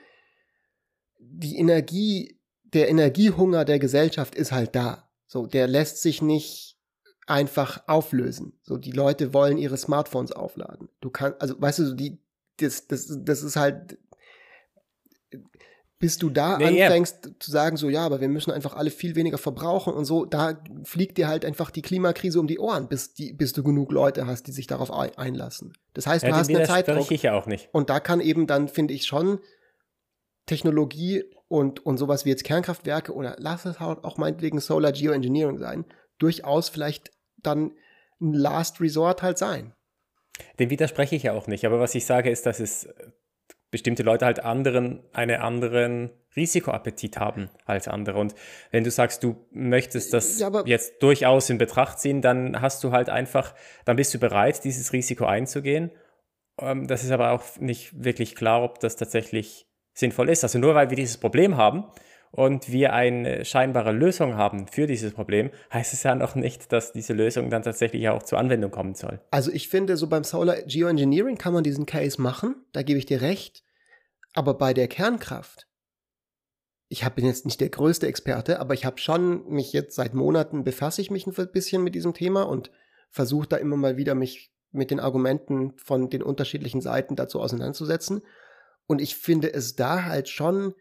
[1.19, 5.11] die Energie, der Energiehunger der Gesellschaft ist halt da.
[5.27, 6.74] So, der lässt sich nicht
[7.27, 8.59] einfach auflösen.
[8.63, 10.89] So, die Leute wollen ihre Smartphones aufladen.
[11.01, 12.19] Du kannst, also, weißt du, die,
[12.59, 13.99] das, das, das ist halt,
[15.99, 17.35] bis du da nee, anfängst yeah.
[17.39, 20.63] zu sagen, so, ja, aber wir müssen einfach alle viel weniger verbrauchen und so, da
[20.85, 24.27] fliegt dir halt einfach die Klimakrise um die Ohren, bis, die, bis du genug Leute
[24.27, 25.73] hast, die sich darauf einlassen.
[25.95, 27.11] Das heißt, ja, du hast eine Zeitdruck.
[27.11, 27.71] ich ja auch nicht.
[27.73, 29.39] Und da kann eben dann, finde ich schon,
[30.47, 35.57] Technologie und, und sowas wie jetzt Kernkraftwerke oder lass es halt auch meinetwegen Solar Geoengineering
[35.57, 35.87] sein,
[36.19, 37.11] durchaus vielleicht
[37.47, 37.73] dann
[38.21, 39.73] ein Last Resort halt sein.
[40.59, 42.89] Dem widerspreche ich ja auch nicht, aber was ich sage ist, dass es
[43.71, 48.19] bestimmte Leute halt anderen, einen anderen Risikoappetit haben als andere.
[48.21, 48.35] Und
[48.71, 52.93] wenn du sagst, du möchtest das ja, jetzt durchaus in Betracht ziehen, dann hast du
[52.93, 53.53] halt einfach,
[53.85, 55.91] dann bist du bereit, dieses Risiko einzugehen.
[56.61, 60.45] Ähm, das ist aber auch nicht wirklich klar, ob das tatsächlich sinnvoll ist.
[60.45, 61.85] Also nur weil wir dieses Problem haben,
[62.35, 66.93] und wir eine scheinbare Lösung haben für dieses Problem, heißt es ja noch nicht, dass
[66.93, 69.21] diese Lösung dann tatsächlich auch zur Anwendung kommen soll.
[69.31, 73.07] Also ich finde, so beim Solar Geoengineering kann man diesen Case machen, da gebe ich
[73.07, 73.63] dir recht.
[74.35, 75.69] Aber bei der Kernkraft,
[76.89, 80.65] ich bin jetzt nicht der größte Experte, aber ich habe schon mich jetzt seit Monaten
[80.65, 82.73] befasse ich mich ein bisschen mit diesem Thema und
[83.11, 88.23] versuche da immer mal wieder mich mit den Argumenten von den unterschiedlichen Seiten dazu auseinanderzusetzen.
[88.87, 90.75] Und ich finde es da halt schon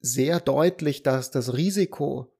[0.00, 2.32] sehr deutlich, dass das Risiko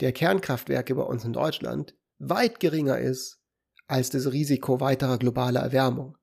[0.00, 3.38] der Kernkraftwerke bei uns in Deutschland weit geringer ist
[3.86, 6.16] als das Risiko weiterer globaler Erwärmung.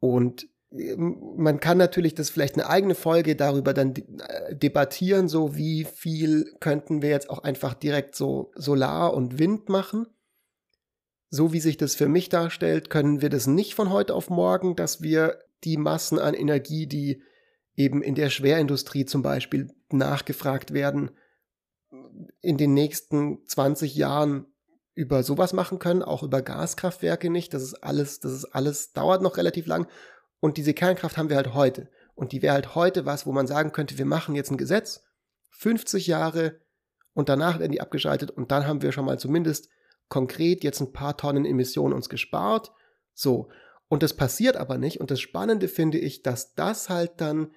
[0.00, 5.56] Und ähm, man kann natürlich das vielleicht eine eigene Folge darüber dann äh, debattieren, so
[5.56, 10.06] wie viel könnten wir jetzt auch einfach direkt so Solar und Wind machen.
[11.30, 14.76] So wie sich das für mich darstellt, können wir das nicht von heute auf morgen,
[14.76, 17.22] dass wir die Massen an Energie, die
[17.76, 21.10] eben in der Schwerindustrie zum Beispiel nachgefragt werden,
[22.40, 24.46] in den nächsten 20 Jahren
[24.94, 27.52] über sowas machen können, auch über Gaskraftwerke nicht.
[27.52, 29.88] Das ist alles, das ist alles, dauert noch relativ lang.
[30.40, 31.90] Und diese Kernkraft haben wir halt heute.
[32.14, 35.02] Und die wäre halt heute was, wo man sagen könnte, wir machen jetzt ein Gesetz,
[35.50, 36.60] 50 Jahre
[37.12, 39.68] und danach werden die abgeschaltet und dann haben wir schon mal zumindest
[40.08, 42.72] konkret jetzt ein paar Tonnen Emissionen uns gespart.
[43.14, 43.48] So.
[43.88, 45.00] Und das passiert aber nicht.
[45.00, 47.52] Und das Spannende finde ich, dass das halt dann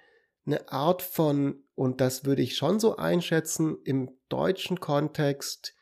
[0.45, 5.73] eine Art von, und das würde ich schon so einschätzen, im deutschen Kontext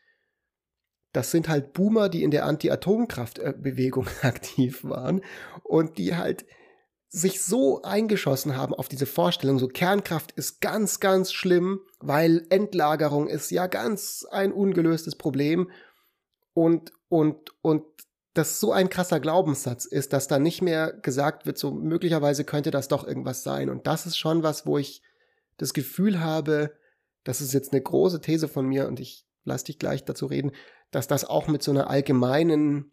[1.15, 5.21] das sind halt Boomer, die in der Anti-Atomkraft-Bewegung aktiv waren
[5.63, 6.45] und die halt
[7.07, 13.29] sich so eingeschossen haben auf diese Vorstellung, so Kernkraft ist ganz, ganz schlimm, weil Endlagerung
[13.29, 15.71] ist ja ganz ein ungelöstes Problem
[16.53, 17.85] und, und, und
[18.33, 22.71] das so ein krasser Glaubenssatz ist, dass da nicht mehr gesagt wird, so möglicherweise könnte
[22.71, 23.69] das doch irgendwas sein.
[23.69, 25.01] Und das ist schon was, wo ich
[25.57, 26.77] das Gefühl habe,
[27.23, 30.51] das ist jetzt eine große These von mir und ich lasse dich gleich dazu reden,
[30.91, 32.91] dass das auch mit so einer allgemeinen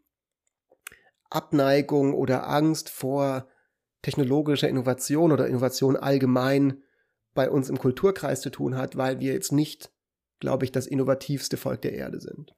[1.30, 3.48] Abneigung oder Angst vor
[4.02, 6.82] technologischer Innovation oder Innovation allgemein
[7.34, 9.90] bei uns im Kulturkreis zu tun hat, weil wir jetzt nicht,
[10.40, 12.54] glaube ich, das innovativste Volk der Erde sind.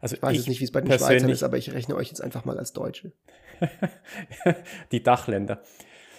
[0.00, 1.96] Also ich weiß ich jetzt nicht, wie es bei den Schweizern ist, aber ich rechne
[1.96, 3.12] euch jetzt einfach mal als Deutsche.
[4.92, 5.62] Die Dachländer.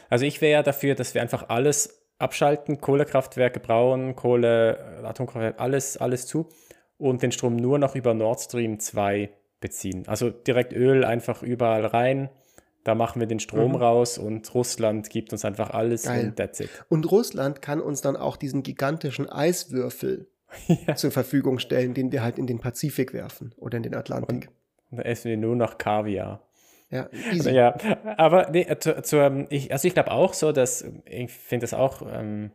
[0.09, 5.97] Also ich wäre ja dafür, dass wir einfach alles abschalten, Kohlekraftwerke brauen, Kohle, Atomkraftwerke, alles,
[5.97, 6.49] alles zu
[6.97, 10.03] und den Strom nur noch über Nord Stream 2 beziehen.
[10.07, 12.29] Also direkt Öl einfach überall rein,
[12.83, 13.77] da machen wir den Strom mhm.
[13.77, 16.25] raus und Russland gibt uns einfach alles Geil.
[16.25, 16.69] und that's it.
[16.87, 20.27] Und Russland kann uns dann auch diesen gigantischen Eiswürfel
[20.87, 20.95] ja.
[20.95, 24.49] zur Verfügung stellen, den wir halt in den Pazifik werfen oder in den Atlantik.
[24.91, 26.41] Und da essen wir nur noch Kaviar.
[26.91, 27.51] Ja, easy.
[27.51, 27.75] ja
[28.17, 31.73] aber nee, zu, zu, ähm, ich, also ich glaube auch so, dass ich finde es
[31.73, 32.51] auch ähm,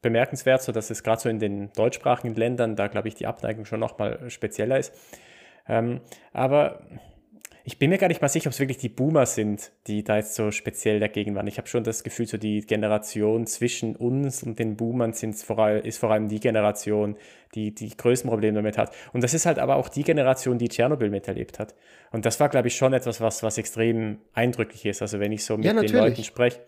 [0.00, 3.64] bemerkenswert, so dass es gerade so in den deutschsprachigen Ländern, da glaube ich die Abneigung
[3.64, 4.94] schon nochmal spezieller ist.
[5.66, 6.00] Ähm,
[6.32, 6.80] aber
[7.66, 10.16] ich bin mir gar nicht mal sicher, ob es wirklich die Boomer sind, die da
[10.16, 11.46] jetzt so speziell dagegen waren.
[11.46, 15.58] Ich habe schon das Gefühl, so die Generation zwischen uns und den Boomern sind vor
[15.58, 17.16] allem, ist vor allem die Generation,
[17.54, 18.94] die die größten Probleme damit hat.
[19.14, 21.74] Und das ist halt aber auch die Generation, die Tschernobyl miterlebt hat.
[22.12, 25.00] Und das war, glaube ich, schon etwas, was, was extrem eindrücklich ist.
[25.00, 26.60] Also wenn ich so mit ja, den Leuten spreche,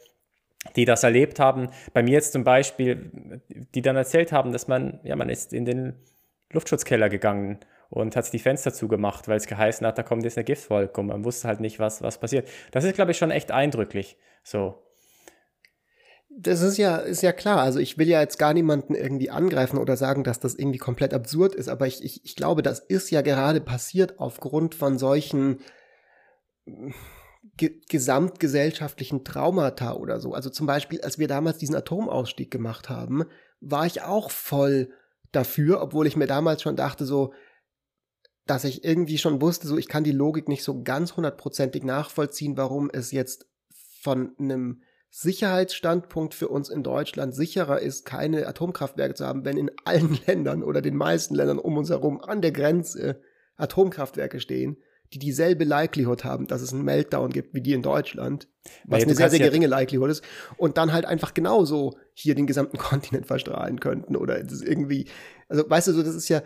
[0.76, 3.42] die das erlebt haben, bei mir jetzt zum Beispiel,
[3.74, 5.92] die dann erzählt haben, dass man, ja, man ist in den
[6.52, 7.58] Luftschutzkeller gegangen
[7.90, 11.06] und hat die Fenster zugemacht, weil es geheißen hat, da kommt jetzt eine Giftwolke und
[11.06, 12.48] man wusste halt nicht, was, was passiert.
[12.72, 14.16] Das ist, glaube ich, schon echt eindrücklich.
[14.42, 14.82] So.
[16.28, 17.60] Das ist ja, ist ja klar.
[17.60, 21.14] Also ich will ja jetzt gar niemanden irgendwie angreifen oder sagen, dass das irgendwie komplett
[21.14, 25.60] absurd ist, aber ich, ich, ich glaube, das ist ja gerade passiert aufgrund von solchen
[27.56, 30.34] ge gesamtgesellschaftlichen Traumata oder so.
[30.34, 33.24] Also zum Beispiel, als wir damals diesen Atomausstieg gemacht haben,
[33.60, 34.90] war ich auch voll
[35.32, 37.32] dafür, obwohl ich mir damals schon dachte, so,
[38.46, 42.56] dass ich irgendwie schon wusste, so ich kann die Logik nicht so ganz hundertprozentig nachvollziehen,
[42.56, 43.46] warum es jetzt
[44.00, 49.70] von einem Sicherheitsstandpunkt für uns in Deutschland sicherer ist, keine Atomkraftwerke zu haben, wenn in
[49.84, 53.20] allen Ländern oder den meisten Ländern um uns herum an der Grenze
[53.56, 54.76] Atomkraftwerke stehen,
[55.12, 58.48] die dieselbe Likelihood haben, dass es einen Meltdown gibt wie die in Deutschland,
[58.84, 60.24] was ja, eine sehr, sehr geringe Likelihood ist,
[60.56, 65.08] und dann halt einfach genauso hier den gesamten Kontinent verstrahlen könnten oder irgendwie,
[65.48, 66.42] also weißt du, so das ist ja,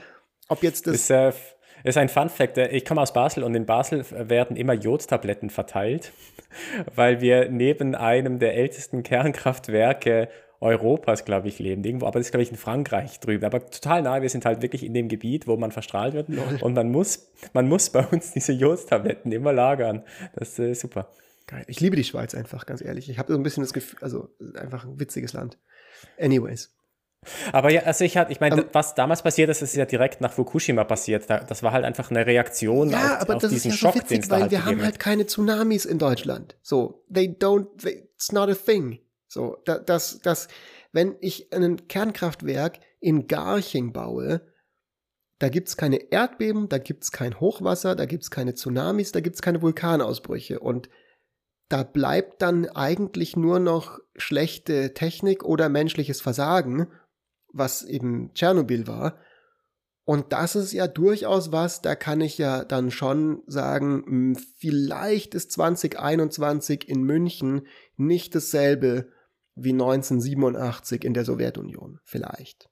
[0.49, 1.09] ob jetzt das.
[1.09, 2.59] das ist ein Fun Fact.
[2.59, 6.13] Äh, ich komme aus Basel und in Basel werden immer Jodtabletten verteilt,
[6.95, 10.29] weil wir neben einem der ältesten Kernkraftwerke
[10.61, 11.83] Europas, glaube ich, leben.
[11.83, 13.45] Irgendwo, aber das ist, glaube ich, in Frankreich drüben.
[13.45, 14.21] Aber total nahe.
[14.21, 16.29] Wir sind halt wirklich in dem Gebiet, wo man verstrahlt wird.
[16.29, 16.59] Lol.
[16.61, 20.05] Und man muss, man muss bei uns diese Jodtabletten immer lagern.
[20.35, 21.09] Das ist äh, super.
[21.47, 21.65] Geil.
[21.67, 23.09] Ich liebe die Schweiz einfach, ganz ehrlich.
[23.09, 25.59] Ich habe so ein bisschen das Gefühl, also einfach ein witziges Land.
[26.19, 26.71] Anyways.
[27.53, 30.21] Aber ja, also ich hatte, ich meine, um, was damals passiert ist, ist ja direkt
[30.21, 31.29] nach Fukushima passiert.
[31.29, 33.95] Das war halt einfach eine Reaktion ja, auf, aber auf das diesen ist ja Schock,
[33.95, 36.57] so witzig, weil halt wir haben halt keine Tsunamis in Deutschland.
[36.63, 39.01] So, they don't, they, it's not a thing.
[39.27, 40.49] So, da, das, das,
[40.93, 44.41] wenn ich ein Kernkraftwerk in Garching baue,
[45.39, 49.63] da gibt's keine Erdbeben, da gibt's kein Hochwasser, da gibt's keine Tsunamis, da gibt's keine
[49.63, 50.89] Vulkanausbrüche und
[51.69, 56.89] da bleibt dann eigentlich nur noch schlechte Technik oder menschliches Versagen
[57.53, 59.19] was eben Tschernobyl war.
[60.05, 65.35] Und das ist ja durchaus was, da kann ich ja dann schon sagen, hm, vielleicht
[65.35, 69.09] ist 2021 in München nicht dasselbe
[69.55, 72.01] wie 1987 in der Sowjetunion.
[72.05, 72.69] Vielleicht.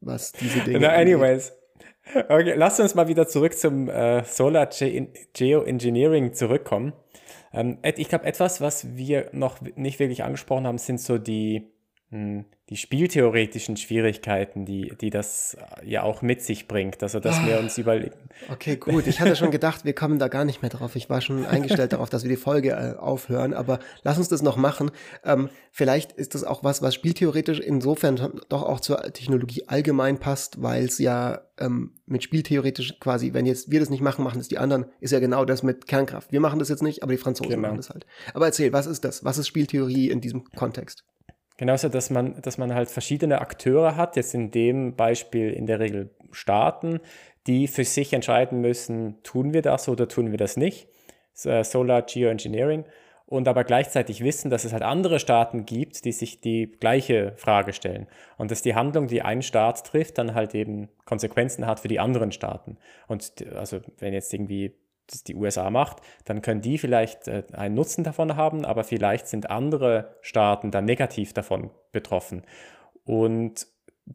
[0.00, 0.80] Was diese Dinge.
[0.80, 1.52] No, anyways.
[2.14, 4.68] Okay, lass uns mal wieder zurück zum äh, Solar
[5.32, 6.92] Geoengineering zurückkommen.
[7.52, 11.72] Ähm, ich glaube, etwas, was wir noch nicht wirklich angesprochen haben, sind so die
[12.10, 17.02] hm, die spieltheoretischen Schwierigkeiten, die, die das ja auch mit sich bringt.
[17.02, 18.14] Also, dass wir uns überlegen.
[18.48, 19.08] Okay, gut.
[19.08, 20.94] Ich hatte schon gedacht, wir kommen da gar nicht mehr drauf.
[20.94, 24.42] Ich war schon eingestellt darauf, dass wir die Folge äh, aufhören, aber lass uns das
[24.42, 24.92] noch machen.
[25.24, 30.62] Ähm, vielleicht ist das auch was, was spieltheoretisch insofern doch auch zur Technologie allgemein passt,
[30.62, 34.46] weil es ja ähm, mit spieltheoretisch quasi, wenn jetzt wir das nicht machen, machen es
[34.46, 36.30] die anderen, ist ja genau das mit Kernkraft.
[36.30, 37.62] Wir machen das jetzt nicht, aber die Franzosen genau.
[37.62, 38.06] machen das halt.
[38.32, 39.24] Aber erzähl, was ist das?
[39.24, 41.04] Was ist Spieltheorie in diesem Kontext?
[41.60, 45.78] Genauso, dass man, dass man halt verschiedene Akteure hat, jetzt in dem Beispiel in der
[45.78, 47.00] Regel Staaten,
[47.46, 50.88] die für sich entscheiden müssen, tun wir das oder tun wir das nicht.
[51.44, 52.86] Äh, Solar Geoengineering
[53.26, 57.74] und aber gleichzeitig wissen, dass es halt andere Staaten gibt, die sich die gleiche Frage
[57.74, 58.06] stellen
[58.38, 62.00] und dass die Handlung, die ein Staat trifft, dann halt eben Konsequenzen hat für die
[62.00, 62.78] anderen Staaten.
[63.06, 64.72] Und also wenn jetzt irgendwie
[65.10, 69.26] das die USA macht, dann können die vielleicht äh, einen Nutzen davon haben, aber vielleicht
[69.28, 72.42] sind andere Staaten dann negativ davon betroffen.
[73.04, 73.66] Und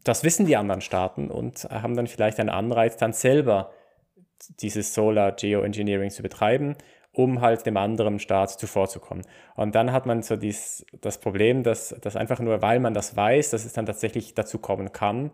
[0.04, 3.72] das wissen die anderen Staaten und haben dann vielleicht einen Anreiz, dann selber
[4.60, 6.76] dieses Solar Geoengineering zu betreiben
[7.16, 9.26] um halt dem anderen Staat zuvorzukommen.
[9.56, 13.16] Und dann hat man so dies, das Problem, dass, dass einfach nur, weil man das
[13.16, 15.32] weiß, dass es dann tatsächlich dazu kommen kann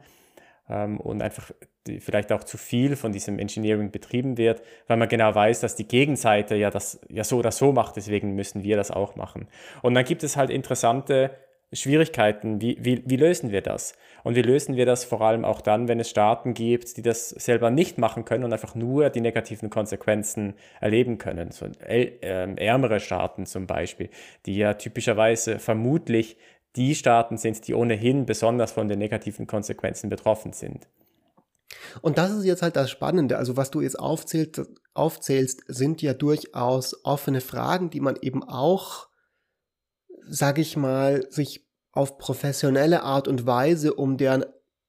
[0.72, 1.52] und einfach
[2.00, 5.88] vielleicht auch zu viel von diesem Engineering betrieben wird, weil man genau weiß, dass die
[5.88, 9.48] Gegenseite ja das ja so oder so macht, deswegen müssen wir das auch machen.
[9.82, 11.32] Und dann gibt es halt interessante
[11.74, 12.62] Schwierigkeiten.
[12.62, 13.94] Wie, wie, wie lösen wir das?
[14.24, 17.30] Und wie lösen wir das vor allem auch dann, wenn es Staaten gibt, die das
[17.30, 21.52] selber nicht machen können und einfach nur die negativen Konsequenzen erleben können?
[21.52, 24.10] So äh, ärmere Staaten zum Beispiel,
[24.46, 26.38] die ja typischerweise vermutlich
[26.76, 30.88] die Staaten sind, die ohnehin besonders von den negativen Konsequenzen betroffen sind.
[32.02, 33.38] Und das ist jetzt halt das Spannende.
[33.38, 34.62] Also was du jetzt aufzählst,
[34.94, 39.12] aufzählst sind ja durchaus offene Fragen, die man eben auch
[40.28, 44.46] sag ich mal, sich auf professionelle Art und Weise um deren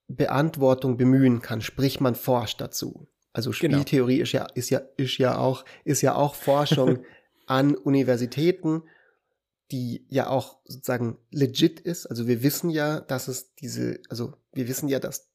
[0.09, 3.09] Beantwortung bemühen kann, sprich man forscht dazu.
[3.33, 3.77] Also genau.
[3.79, 4.25] Spieltheorie genau.
[4.25, 7.05] ist ja ist ja ist ja auch ist ja auch Forschung
[7.47, 8.83] an Universitäten,
[9.73, 12.07] die ja auch sozusagen legit ist.
[12.07, 15.33] Also wir wissen ja, dass es diese also wir wissen ja, dass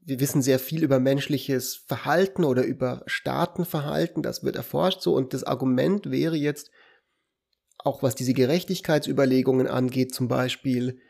[0.00, 5.32] wir wissen sehr viel über menschliches Verhalten oder über Staatenverhalten, das wird erforscht so und
[5.32, 6.70] das Argument wäre jetzt,
[7.78, 11.00] auch was diese Gerechtigkeitsüberlegungen angeht, zum Beispiel,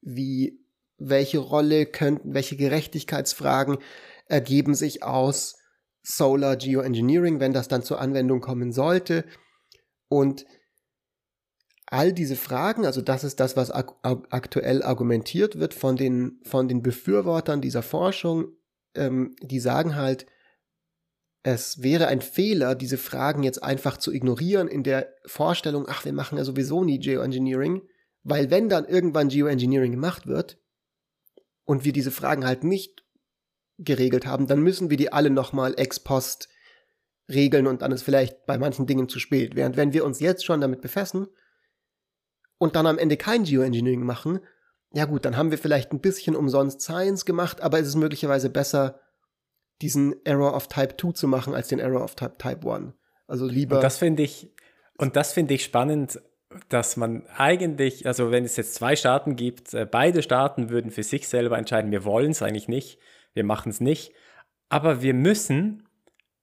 [0.00, 0.64] wie,
[0.96, 3.78] welche Rolle könnten, welche Gerechtigkeitsfragen
[4.26, 5.56] ergeben sich aus
[6.02, 9.24] Solar Geoengineering, wenn das dann zur Anwendung kommen sollte.
[10.08, 10.46] Und
[11.90, 16.68] all diese Fragen, also das ist das, was ak aktuell argumentiert wird von den, von
[16.68, 18.52] den Befürwortern dieser Forschung,
[18.94, 20.26] ähm, die sagen halt,
[21.42, 26.12] es wäre ein Fehler, diese Fragen jetzt einfach zu ignorieren in der Vorstellung, ach, wir
[26.12, 27.82] machen ja sowieso nie Geoengineering,
[28.22, 30.58] weil wenn dann irgendwann Geoengineering gemacht wird
[31.64, 33.04] und wir diese Fragen halt nicht
[33.78, 36.48] geregelt haben, dann müssen wir die alle nochmal ex post
[37.28, 39.56] regeln und dann ist vielleicht bei manchen Dingen zu spät.
[39.56, 41.26] Während wenn wir uns jetzt schon damit befassen
[42.60, 44.40] und dann am Ende kein Geoengineering machen,
[44.92, 48.50] ja gut, dann haben wir vielleicht ein bisschen umsonst Science gemacht, aber es ist möglicherweise
[48.50, 49.00] besser,
[49.80, 52.92] diesen Error of Type 2 zu machen als den Error of Type, Type 1.
[53.26, 53.76] Also lieber.
[53.76, 54.52] Und das finde ich,
[54.98, 56.20] und das finde ich spannend,
[56.68, 61.04] dass man eigentlich, also wenn es jetzt zwei Staaten gibt, äh, beide Staaten würden für
[61.04, 62.98] sich selber entscheiden, wir wollen es eigentlich nicht,
[63.32, 64.12] wir machen es nicht,
[64.68, 65.88] aber wir müssen,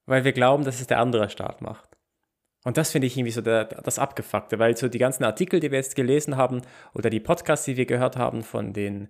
[0.06, 1.87] weil wir glauben, dass es der andere Staat macht.
[2.68, 5.72] Und das finde ich irgendwie so der, das Abgefuckte, weil so die ganzen Artikel, die
[5.72, 6.64] wir jetzt gelesen haben
[6.94, 9.08] oder die Podcasts, die wir gehört haben von den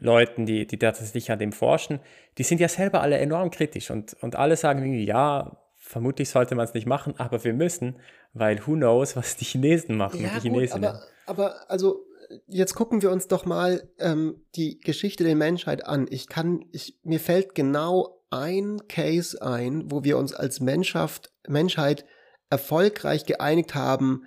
[0.00, 2.00] Leuten, die, die tatsächlich an dem forschen,
[2.38, 6.54] die sind ja selber alle enorm kritisch und, und alle sagen irgendwie, ja, vermutlich sollte
[6.54, 8.00] man es nicht machen, aber wir müssen,
[8.32, 10.82] weil who knows, was die Chinesen machen, ja, die Chinesen.
[10.82, 12.06] aber, aber also
[12.46, 16.06] jetzt gucken wir uns doch mal ähm, die Geschichte der Menschheit an.
[16.08, 22.06] Ich kann, ich, mir fällt genau ein Case ein, wo wir uns als Menschheit, Menschheit
[22.50, 24.24] erfolgreich geeinigt haben,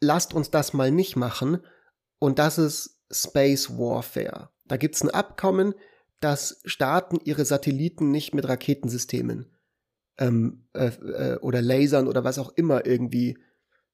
[0.00, 1.58] lasst uns das mal nicht machen.
[2.18, 4.50] Und das ist Space Warfare.
[4.66, 5.74] Da gibt es ein Abkommen,
[6.20, 9.52] dass Staaten ihre Satelliten nicht mit Raketensystemen
[10.18, 13.38] ähm, äh, äh, oder Lasern oder was auch immer irgendwie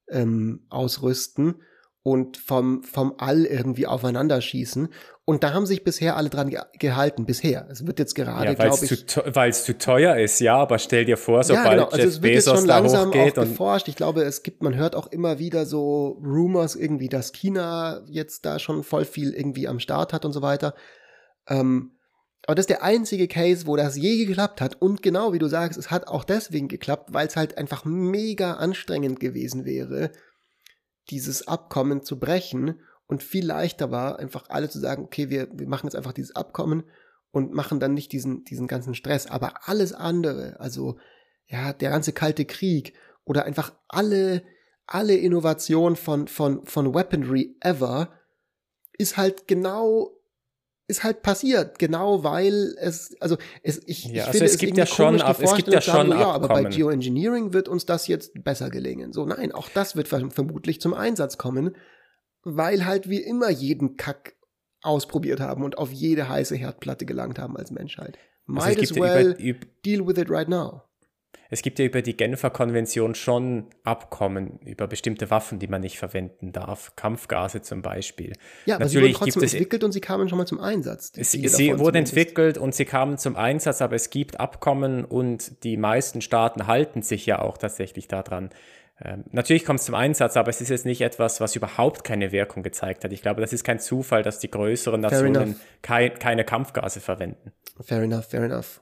[0.07, 1.61] ähm, ausrüsten
[2.03, 4.89] und vom, vom All irgendwie aufeinander schießen.
[5.23, 7.25] Und da haben sich bisher alle dran ge gehalten.
[7.25, 7.67] Bisher.
[7.69, 9.17] Es wird jetzt gerade, ja, glaube ich.
[9.35, 11.85] Weil es zu teuer ist, ja, aber stell dir vor, sobald ja, genau.
[11.85, 13.87] also Jeff es wird Bezos jetzt schon langsam auch geforscht.
[13.87, 18.45] Ich glaube, es gibt, man hört auch immer wieder so Rumors irgendwie, dass China jetzt
[18.45, 20.73] da schon voll viel irgendwie am Start hat und so weiter.
[21.47, 21.91] Ähm,
[22.47, 24.81] aber das ist der einzige Case, wo das je geklappt hat.
[24.81, 28.53] Und genau wie du sagst, es hat auch deswegen geklappt, weil es halt einfach mega
[28.53, 30.11] anstrengend gewesen wäre,
[31.11, 35.67] dieses Abkommen zu brechen und viel leichter war, einfach alle zu sagen, okay, wir, wir
[35.67, 36.83] machen jetzt einfach dieses Abkommen
[37.31, 39.27] und machen dann nicht diesen, diesen ganzen Stress.
[39.27, 40.97] Aber alles andere, also
[41.45, 42.93] ja, der ganze kalte Krieg
[43.25, 44.43] oder einfach alle,
[44.87, 48.09] alle Innovationen von, von, von Weaponry ever
[48.97, 50.11] ist halt genau
[50.91, 54.77] ist halt passiert, genau weil es, also es, ich, ja, ich also finde es gibt
[54.77, 58.07] ja schon, ab, es gibt ja schon sagen, ja, aber bei Geoengineering wird uns das
[58.07, 59.13] jetzt besser gelingen.
[59.13, 61.75] So, nein, auch das wird vermutlich zum Einsatz kommen,
[62.43, 64.35] weil halt wir immer jeden Kack
[64.81, 68.17] ausprobiert haben und auf jede heiße Herdplatte gelangt haben als Menschheit.
[68.47, 70.83] Also Might es as well über, über, deal with it right now.
[71.53, 75.99] Es gibt ja über die Genfer Konvention schon Abkommen über bestimmte Waffen, die man nicht
[75.99, 76.95] verwenden darf.
[76.95, 78.33] Kampfgase zum Beispiel.
[78.65, 81.11] Ja, aber sie Natürlich wurden gibt trotzdem entwickelt und sie kamen schon mal zum Einsatz.
[81.13, 85.75] Sie davon wurden entwickelt und sie kamen zum Einsatz, aber es gibt Abkommen und die
[85.75, 88.51] meisten Staaten halten sich ja auch tatsächlich daran.
[89.03, 92.31] Ähm, natürlich kommt es zum Einsatz, aber es ist jetzt nicht etwas, was überhaupt keine
[92.31, 93.11] Wirkung gezeigt hat.
[93.11, 97.51] Ich glaube, das ist kein Zufall, dass die größeren Nationen kei keine Kampfgase verwenden.
[97.81, 98.79] Fair enough, fair enough.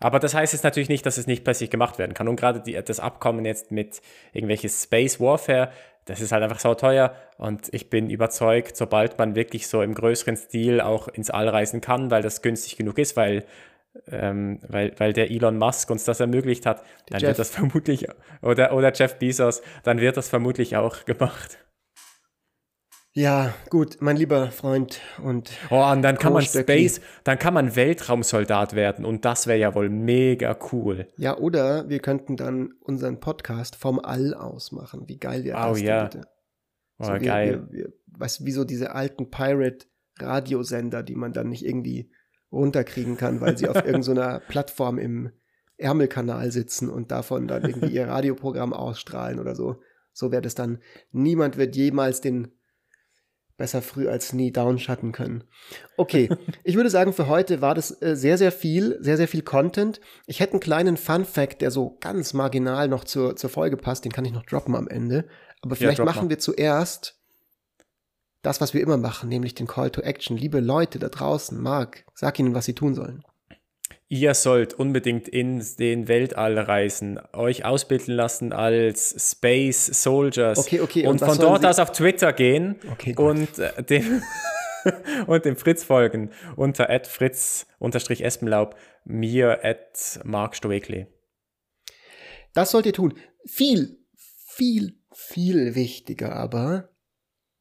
[0.00, 2.28] Aber das heißt jetzt natürlich nicht, dass es nicht plötzlich gemacht werden kann.
[2.28, 4.00] Und gerade die, das Abkommen jetzt mit
[4.32, 5.70] irgendwelches Space Warfare,
[6.04, 7.14] das ist halt einfach so teuer.
[7.36, 11.80] Und ich bin überzeugt, sobald man wirklich so im größeren Stil auch ins All reisen
[11.80, 13.44] kann, weil das günstig genug ist, weil,
[14.10, 17.28] ähm, weil, weil der Elon Musk uns das ermöglicht hat, dann Jeff.
[17.30, 18.06] wird das vermutlich,
[18.42, 21.58] oder, oder Jeff Bezos, dann wird das vermutlich auch gemacht.
[23.18, 26.42] Ja, gut, mein lieber Freund und Oh, und dann kann man.
[26.42, 31.08] Space, dann kann man Weltraumsoldat werden und das wäre ja wohl mega cool.
[31.16, 35.08] ja, oder wir könnten dann unseren Podcast vom All aus machen.
[35.08, 36.04] Wie geil wäre Oh, das denn ja.
[36.04, 36.20] bitte?
[36.98, 37.66] Oh, So, wir, geil.
[37.70, 42.10] Wir, wir, weißt du, wie so diese alten Pirate-Radiosender, die man dann nicht irgendwie
[42.52, 45.30] runterkriegen kann, weil sie auf irgendeiner Plattform im
[45.78, 49.80] Ärmelkanal sitzen und davon dann irgendwie ihr Radioprogramm ausstrahlen oder so.
[50.12, 50.80] So wäre das dann.
[51.12, 52.52] Niemand wird jemals den
[53.56, 55.44] besser früh als nie downschatten können.
[55.96, 56.28] Okay,
[56.64, 60.00] ich würde sagen, für heute war das äh, sehr, sehr viel, sehr, sehr viel Content.
[60.26, 64.12] Ich hätte einen kleinen Fun-Fact, der so ganz marginal noch zur, zur Folge passt, den
[64.12, 65.26] kann ich noch droppen am Ende.
[65.62, 67.18] Aber vielleicht drop machen wir zuerst
[68.42, 70.36] das, was wir immer machen, nämlich den Call to Action.
[70.36, 73.24] Liebe Leute da draußen, Marc, sag ihnen, was sie tun sollen.
[74.08, 81.06] Ihr sollt unbedingt in den Weltall reisen, euch ausbilden lassen als Space Soldiers Okay, okay,
[81.06, 84.22] und, und von dort sie- aus auf Twitter gehen Okay, und äh, dem
[85.26, 91.06] und dem Fritz folgen unter @fritz_espenlaub, mir at Mark Stoekli.
[92.54, 93.14] Das sollt ihr tun.
[93.44, 96.90] Viel, viel, viel wichtiger aber,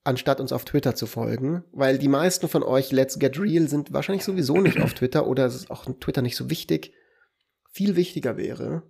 [0.06, 3.92] anstatt uns auf Twitter zu folgen, weil die meisten von euch Let's Get Real sind
[3.92, 6.94] wahrscheinlich sowieso nicht auf Twitter oder es ist auch Twitter nicht so wichtig.
[7.72, 8.84] Viel wichtiger wäre,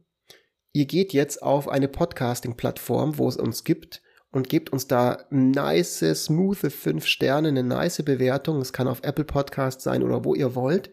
[0.73, 6.03] ihr geht jetzt auf eine Podcasting-Plattform, wo es uns gibt und gebt uns da nice,
[6.13, 8.59] smooth 5 Sterne, eine nice Bewertung.
[8.59, 10.91] Es kann auf Apple Podcast sein oder wo ihr wollt.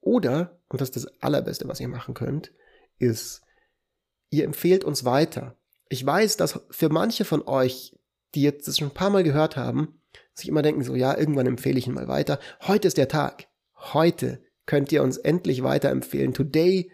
[0.00, 2.52] Oder, und das ist das Allerbeste, was ihr machen könnt,
[2.98, 3.42] ist,
[4.30, 5.56] ihr empfehlt uns weiter.
[5.88, 7.97] Ich weiß, dass für manche von euch,
[8.34, 10.00] die jetzt das schon ein paar Mal gehört haben,
[10.34, 12.38] sich immer denken so, ja, irgendwann empfehle ich ihn mal weiter.
[12.66, 13.48] Heute ist der Tag.
[13.76, 16.34] Heute könnt ihr uns endlich weiterempfehlen.
[16.34, 16.90] Today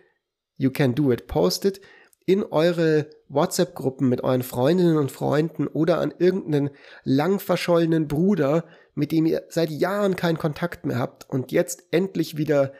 [0.57, 1.27] you can do it.
[1.27, 1.81] Postet
[2.27, 6.71] in eure WhatsApp-Gruppen mit euren Freundinnen und Freunden oder an irgendeinen
[7.03, 8.65] lang verschollenen Bruder,
[8.95, 12.73] mit dem ihr seit Jahren keinen Kontakt mehr habt und jetzt endlich wieder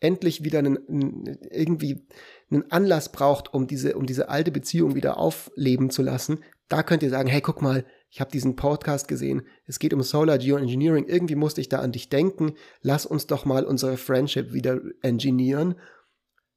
[0.00, 2.06] endlich wieder einen, irgendwie
[2.50, 7.02] einen Anlass braucht, um diese, um diese alte Beziehung wieder aufleben zu lassen, da könnt
[7.02, 11.06] ihr sagen, hey, guck mal, ich habe diesen Podcast gesehen, es geht um Solar Geoengineering,
[11.06, 15.76] irgendwie musste ich da an dich denken, lass uns doch mal unsere Friendship wieder engineeren.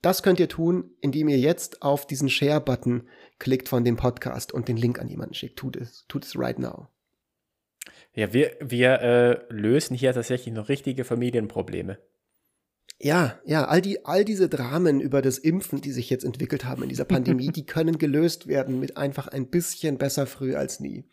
[0.02, 3.08] Das könnt ihr tun, indem ihr jetzt auf diesen Share-Button
[3.40, 5.58] klickt von dem Podcast und den Link an jemanden schickt.
[5.58, 6.88] Tut es, tut es right now.
[8.14, 12.00] Ja, wir, wir äh, lösen hier tatsächlich noch richtige Familienprobleme.
[13.04, 16.84] Ja, ja, all die, all diese Dramen über das Impfen, die sich jetzt entwickelt haben
[16.84, 21.10] in dieser Pandemie, die können gelöst werden mit einfach ein bisschen besser früh als nie.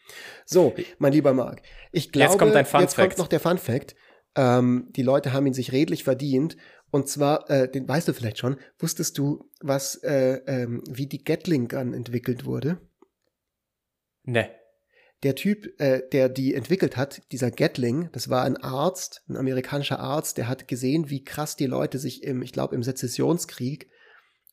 [0.46, 3.18] So, mein lieber Marc, ich glaube, Jetzt kommt ein Fun jetzt kommt Fact.
[3.18, 3.96] noch der Fun Fact.
[4.36, 6.56] Ähm, die Leute haben ihn sich redlich verdient.
[6.92, 11.24] Und zwar, äh, den weißt du vielleicht schon, wusstest du, was, äh, ähm, wie die
[11.24, 12.80] Gatling Gun entwickelt wurde?
[14.22, 14.48] Ne.
[15.22, 20.00] Der Typ, äh, der die entwickelt hat, dieser Gatling, das war ein Arzt, ein amerikanischer
[20.00, 23.90] Arzt, der hat gesehen, wie krass die Leute sich im, ich glaube, im Sezessionskrieg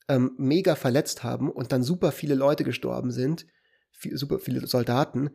[0.10, 3.46] ähm, mega verletzt haben und dann super viele Leute gestorben sind,
[3.92, 5.30] viel, super viele Soldaten,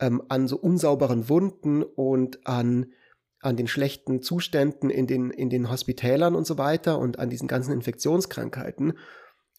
[0.00, 2.92] ähm, an so unsauberen Wunden und an,
[3.40, 7.48] an den schlechten Zuständen in den, in den Hospitälern und so weiter und an diesen
[7.48, 8.98] ganzen Infektionskrankheiten.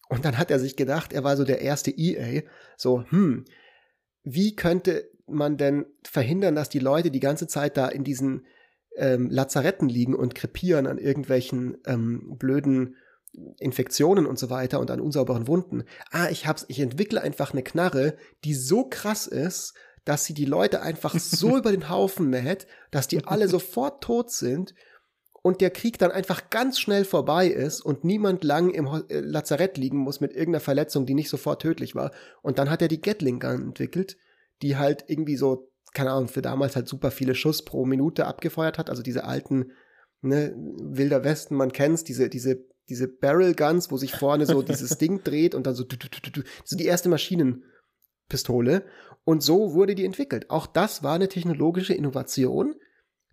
[0.08, 2.42] Und dann hat er sich gedacht, er war so der erste EA,
[2.76, 3.44] so, hm,
[4.22, 8.46] wie könnte man denn verhindern, dass die Leute die ganze Zeit da in diesen
[8.96, 12.96] ähm, Lazaretten liegen und krepieren an irgendwelchen ähm, blöden
[13.58, 15.84] Infektionen und so weiter und an unsauberen Wunden.
[16.10, 19.74] Ah, ich hab's, ich entwickle einfach eine Knarre, die so krass ist,
[20.04, 24.30] dass sie die Leute einfach so über den Haufen mäht, dass die alle sofort tot
[24.30, 24.74] sind
[25.42, 29.78] und der Krieg dann einfach ganz schnell vorbei ist und niemand lang im äh, Lazarett
[29.78, 32.10] liegen muss mit irgendeiner Verletzung, die nicht sofort tödlich war.
[32.42, 34.16] Und dann hat er die Gatling Gun entwickelt,
[34.62, 38.78] die halt irgendwie so keine Ahnung, für damals halt super viele Schuss pro Minute abgefeuert
[38.78, 38.90] hat.
[38.90, 39.72] Also diese alten,
[40.22, 44.98] ne, Wilder Westen, man kennt's, diese, diese, diese Barrel Guns, wo sich vorne so dieses
[44.98, 45.84] Ding dreht und dann so,
[46.64, 48.84] so die erste Maschinenpistole.
[49.24, 50.48] Und so wurde die entwickelt.
[50.50, 52.74] Auch das war eine technologische Innovation,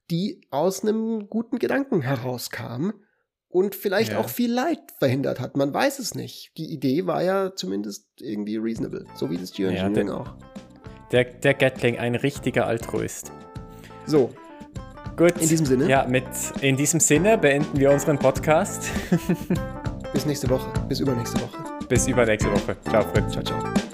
[0.10, 2.92] die aus einem guten Gedanken herauskam
[3.50, 4.20] und vielleicht ja.
[4.20, 5.56] auch viel Leid verhindert hat.
[5.58, 6.52] Man weiß es nicht.
[6.58, 10.36] Die Idee war ja zumindest irgendwie reasonable, so wie das Geoengineering ja, auch.
[11.12, 13.32] Der, der Gatling, ein richtiger Altruist.
[14.06, 14.32] So.
[15.16, 15.34] Gut.
[15.42, 15.88] In diesem Sinne.
[15.88, 16.26] Ja, mit
[16.62, 18.90] in diesem Sinne beenden wir unseren Podcast.
[20.14, 20.72] Bis nächste Woche.
[20.88, 21.58] Bis übernächste Woche.
[21.88, 22.76] Bis übernächste Woche.
[22.90, 23.32] Ciao, Fritz.
[23.32, 23.87] Ciao, ciao.